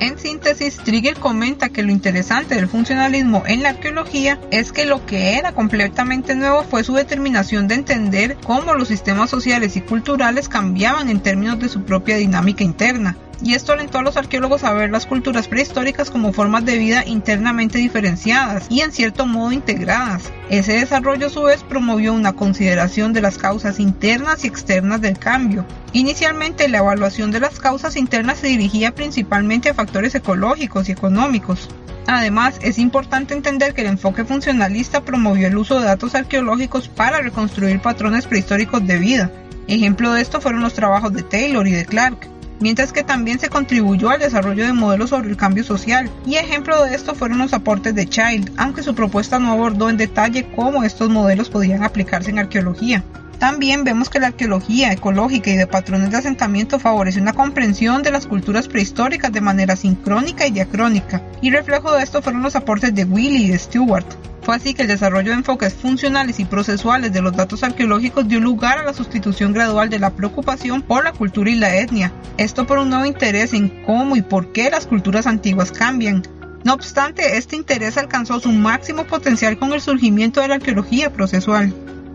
En 0.00 0.16
síntesis, 0.16 0.76
Trigger 0.76 1.16
comenta 1.16 1.70
que 1.70 1.82
lo 1.82 1.90
interesante 1.90 2.54
del 2.54 2.68
funcionalismo 2.68 3.42
en 3.46 3.62
la 3.62 3.70
arqueología 3.70 4.38
es 4.50 4.70
que 4.70 4.86
lo 4.86 5.04
que 5.04 5.36
era 5.36 5.52
completamente 5.52 6.36
nuevo 6.36 6.62
fue 6.62 6.84
su 6.84 6.94
determinación 6.94 7.66
de 7.66 7.74
entender 7.74 8.36
cómo 8.46 8.74
los 8.74 8.88
sistemas 8.88 9.28
sociales 9.28 9.76
y 9.76 9.80
culturales 9.80 10.48
cambiaban 10.48 11.08
en 11.08 11.20
términos 11.20 11.58
de 11.58 11.68
su 11.68 11.82
propia 11.82 12.16
dinámica 12.16 12.62
interna, 12.62 13.16
y 13.42 13.54
esto 13.54 13.72
alentó 13.72 13.98
a 13.98 14.02
los 14.02 14.16
arqueólogos 14.16 14.64
a 14.64 14.72
ver 14.72 14.90
las 14.90 15.06
culturas 15.06 15.48
prehistóricas 15.48 16.10
como 16.10 16.32
formas 16.32 16.64
de 16.64 16.76
vida 16.76 17.04
internamente 17.06 17.78
diferenciadas 17.78 18.66
y 18.68 18.80
en 18.80 18.92
cierto 18.92 19.26
modo 19.26 19.52
integradas. 19.52 20.30
Ese 20.50 20.72
desarrollo 20.72 21.26
a 21.26 21.30
su 21.30 21.42
vez 21.42 21.62
promovió 21.62 22.12
una 22.12 22.32
consideración 22.32 23.12
de 23.12 23.20
las 23.20 23.38
causas 23.38 23.78
internas 23.80 24.44
y 24.44 24.48
externas 24.48 25.00
del 25.00 25.18
cambio. 25.18 25.64
Inicialmente 25.92 26.68
la 26.68 26.78
evaluación 26.78 27.30
de 27.30 27.40
las 27.40 27.58
causas 27.58 27.96
internas 27.96 28.38
se 28.38 28.48
dirigía 28.48 28.94
principalmente 28.94 29.70
a 29.70 29.74
factores 29.74 30.14
ecológicos 30.14 30.88
y 30.88 30.92
económicos. 30.92 31.68
Además, 32.06 32.58
es 32.62 32.78
importante 32.78 33.34
entender 33.34 33.74
que 33.74 33.82
el 33.82 33.88
enfoque 33.88 34.24
funcionalista 34.24 35.02
promovió 35.02 35.46
el 35.46 35.58
uso 35.58 35.78
de 35.78 35.84
datos 35.84 36.14
arqueológicos 36.14 36.88
para 36.88 37.20
reconstruir 37.20 37.80
patrones 37.80 38.26
prehistóricos 38.26 38.86
de 38.86 38.98
vida. 38.98 39.30
Ejemplo 39.66 40.14
de 40.14 40.22
esto 40.22 40.40
fueron 40.40 40.62
los 40.62 40.72
trabajos 40.72 41.12
de 41.12 41.22
Taylor 41.22 41.68
y 41.68 41.72
de 41.72 41.84
Clark 41.84 42.37
mientras 42.60 42.92
que 42.92 43.04
también 43.04 43.38
se 43.38 43.48
contribuyó 43.48 44.10
al 44.10 44.20
desarrollo 44.20 44.64
de 44.64 44.72
modelos 44.72 45.10
sobre 45.10 45.30
el 45.30 45.36
cambio 45.36 45.64
social, 45.64 46.10
y 46.26 46.36
ejemplo 46.36 46.82
de 46.84 46.94
esto 46.94 47.14
fueron 47.14 47.38
los 47.38 47.52
aportes 47.52 47.94
de 47.94 48.08
Child, 48.08 48.52
aunque 48.56 48.82
su 48.82 48.94
propuesta 48.94 49.38
no 49.38 49.52
abordó 49.52 49.90
en 49.90 49.96
detalle 49.96 50.50
cómo 50.54 50.84
estos 50.84 51.10
modelos 51.10 51.50
podían 51.50 51.84
aplicarse 51.84 52.30
en 52.30 52.38
arqueología. 52.38 53.04
También 53.38 53.84
vemos 53.84 54.10
que 54.10 54.18
la 54.18 54.28
arqueología 54.28 54.92
ecológica 54.92 55.50
y 55.50 55.56
de 55.56 55.68
patrones 55.68 56.10
de 56.10 56.16
asentamiento 56.16 56.80
favorece 56.80 57.20
una 57.20 57.32
comprensión 57.32 58.02
de 58.02 58.10
las 58.10 58.26
culturas 58.26 58.66
prehistóricas 58.66 59.32
de 59.32 59.40
manera 59.40 59.76
sincrónica 59.76 60.44
y 60.46 60.50
diacrónica, 60.50 61.22
y 61.40 61.50
reflejo 61.50 61.92
de 61.92 62.02
esto 62.02 62.20
fueron 62.20 62.42
los 62.42 62.56
aportes 62.56 62.92
de 62.94 63.04
Willy 63.04 63.44
y 63.44 63.50
de 63.50 63.58
Stewart. 63.58 64.06
Fue 64.42 64.56
así 64.56 64.74
que 64.74 64.82
el 64.82 64.88
desarrollo 64.88 65.30
de 65.30 65.36
enfoques 65.36 65.74
funcionales 65.74 66.40
y 66.40 66.46
procesuales 66.46 67.12
de 67.12 67.22
los 67.22 67.36
datos 67.36 67.62
arqueológicos 67.62 68.26
dio 68.26 68.40
lugar 68.40 68.78
a 68.78 68.82
la 68.82 68.94
sustitución 68.94 69.52
gradual 69.52 69.88
de 69.88 70.00
la 70.00 70.10
preocupación 70.10 70.82
por 70.82 71.04
la 71.04 71.12
cultura 71.12 71.50
y 71.50 71.54
la 71.54 71.76
etnia, 71.76 72.12
esto 72.38 72.66
por 72.66 72.78
un 72.78 72.88
nuevo 72.88 73.04
interés 73.04 73.52
en 73.52 73.84
cómo 73.84 74.16
y 74.16 74.22
por 74.22 74.52
qué 74.52 74.68
las 74.70 74.86
culturas 74.86 75.28
antiguas 75.28 75.70
cambian. 75.70 76.22
No 76.64 76.74
obstante, 76.74 77.36
este 77.36 77.54
interés 77.54 77.98
alcanzó 77.98 78.40
su 78.40 78.50
máximo 78.50 79.04
potencial 79.04 79.58
con 79.58 79.72
el 79.74 79.80
surgimiento 79.80 80.40
de 80.40 80.48
la 80.48 80.56
arqueología 80.56 81.12
procesual. 81.12 81.72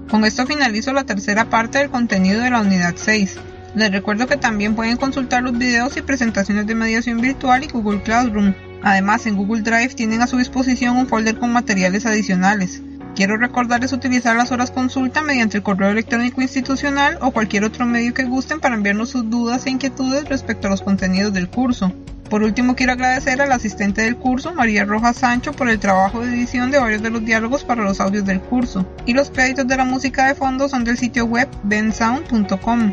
Con 0.10 0.26
esto 0.26 0.46
finalizo 0.46 0.94
la 0.94 1.06
tercera 1.06 1.50
parte 1.50 1.80
del 1.80 1.90
contenido 1.90 2.42
de 2.42 2.50
la 2.50 2.62
unidad 2.62 2.94
6. 2.96 3.38
Les 3.76 3.92
recuerdo 3.92 4.28
que 4.28 4.38
también 4.38 4.76
pueden 4.76 4.98
consultar 4.98 5.42
los 5.42 5.58
videos 5.58 5.98
y 5.98 6.02
presentaciones 6.02 6.68
de 6.68 6.76
mediación 6.76 7.20
virtual 7.20 7.64
y 7.64 7.68
Google 7.68 8.04
Classroom. 8.04 8.54
Además, 8.84 9.26
en 9.26 9.36
Google 9.36 9.64
Drive 9.64 9.96
tienen 9.96 10.22
a 10.22 10.28
su 10.28 10.38
disposición 10.38 10.98
un 10.98 11.08
folder 11.08 11.40
con 11.40 11.52
materiales 11.52 12.06
adicionales. 12.06 12.84
Quiero 13.16 13.38
recordarles 13.38 13.94
utilizar 13.94 14.36
las 14.36 14.52
horas 14.52 14.72
consulta 14.72 15.22
mediante 15.22 15.58
el 15.58 15.64
correo 15.64 15.90
electrónico 15.90 16.42
institucional 16.42 17.18
o 17.22 17.32
cualquier 17.32 17.64
otro 17.64 17.86
medio 17.86 18.14
que 18.14 18.26
gusten 18.26 18.60
para 18.60 18.76
enviarnos 18.76 19.10
sus 19.10 19.30
dudas 19.30 19.66
e 19.66 19.70
inquietudes 19.70 20.30
respecto 20.30 20.68
a 20.68 20.72
los 20.72 20.82
contenidos 20.82 21.34
del 21.34 21.50
curso. 21.50 21.94
Por 22.34 22.42
último, 22.42 22.76
quiero 22.76 22.94
agradecer 22.94 23.40
al 23.44 23.52
asistente 23.52 24.02
del 24.02 24.18
curso, 24.18 24.56
María 24.56 24.86
Rojas 24.86 25.18
Sancho, 25.18 25.52
por 25.52 25.70
el 25.70 25.78
trabajo 25.78 26.22
de 26.22 26.34
edición 26.34 26.72
de 26.72 26.80
varios 26.80 27.04
de 27.04 27.12
los 27.12 27.24
diálogos 27.24 27.64
para 27.64 27.84
los 27.84 28.02
audios 28.02 28.26
del 28.26 28.42
curso. 28.42 28.88
Y 29.06 29.14
los 29.14 29.30
créditos 29.30 29.68
de 29.68 29.78
la 29.78 29.86
música 29.86 30.26
de 30.26 30.34
fondo 30.34 30.68
son 30.68 30.84
del 30.84 30.98
sitio 30.98 31.26
web 31.26 31.48
bensound.com. 31.62 32.92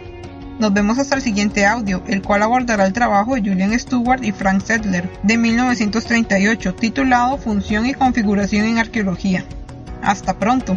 Nos 0.59 0.75
vemos 0.75 0.99
hasta 0.99 1.15
el 1.15 1.23
siguiente 1.23 1.65
audio, 1.65 2.03
el 2.07 2.21
cual 2.21 2.43
abordará 2.43 2.85
el 2.85 2.93
trabajo 2.93 3.35
de 3.35 3.41
Julian 3.41 3.81
Stewart 3.81 4.23
y 4.23 4.33
Frank 4.33 4.61
Sedler 4.61 5.09
de 5.23 5.39
1938, 5.39 6.75
titulado 6.75 7.39
Función 7.39 7.87
y 7.87 7.95
configuración 7.95 8.67
en 8.67 8.77
arqueología. 8.77 9.47
Hasta 10.03 10.39
pronto. 10.39 10.77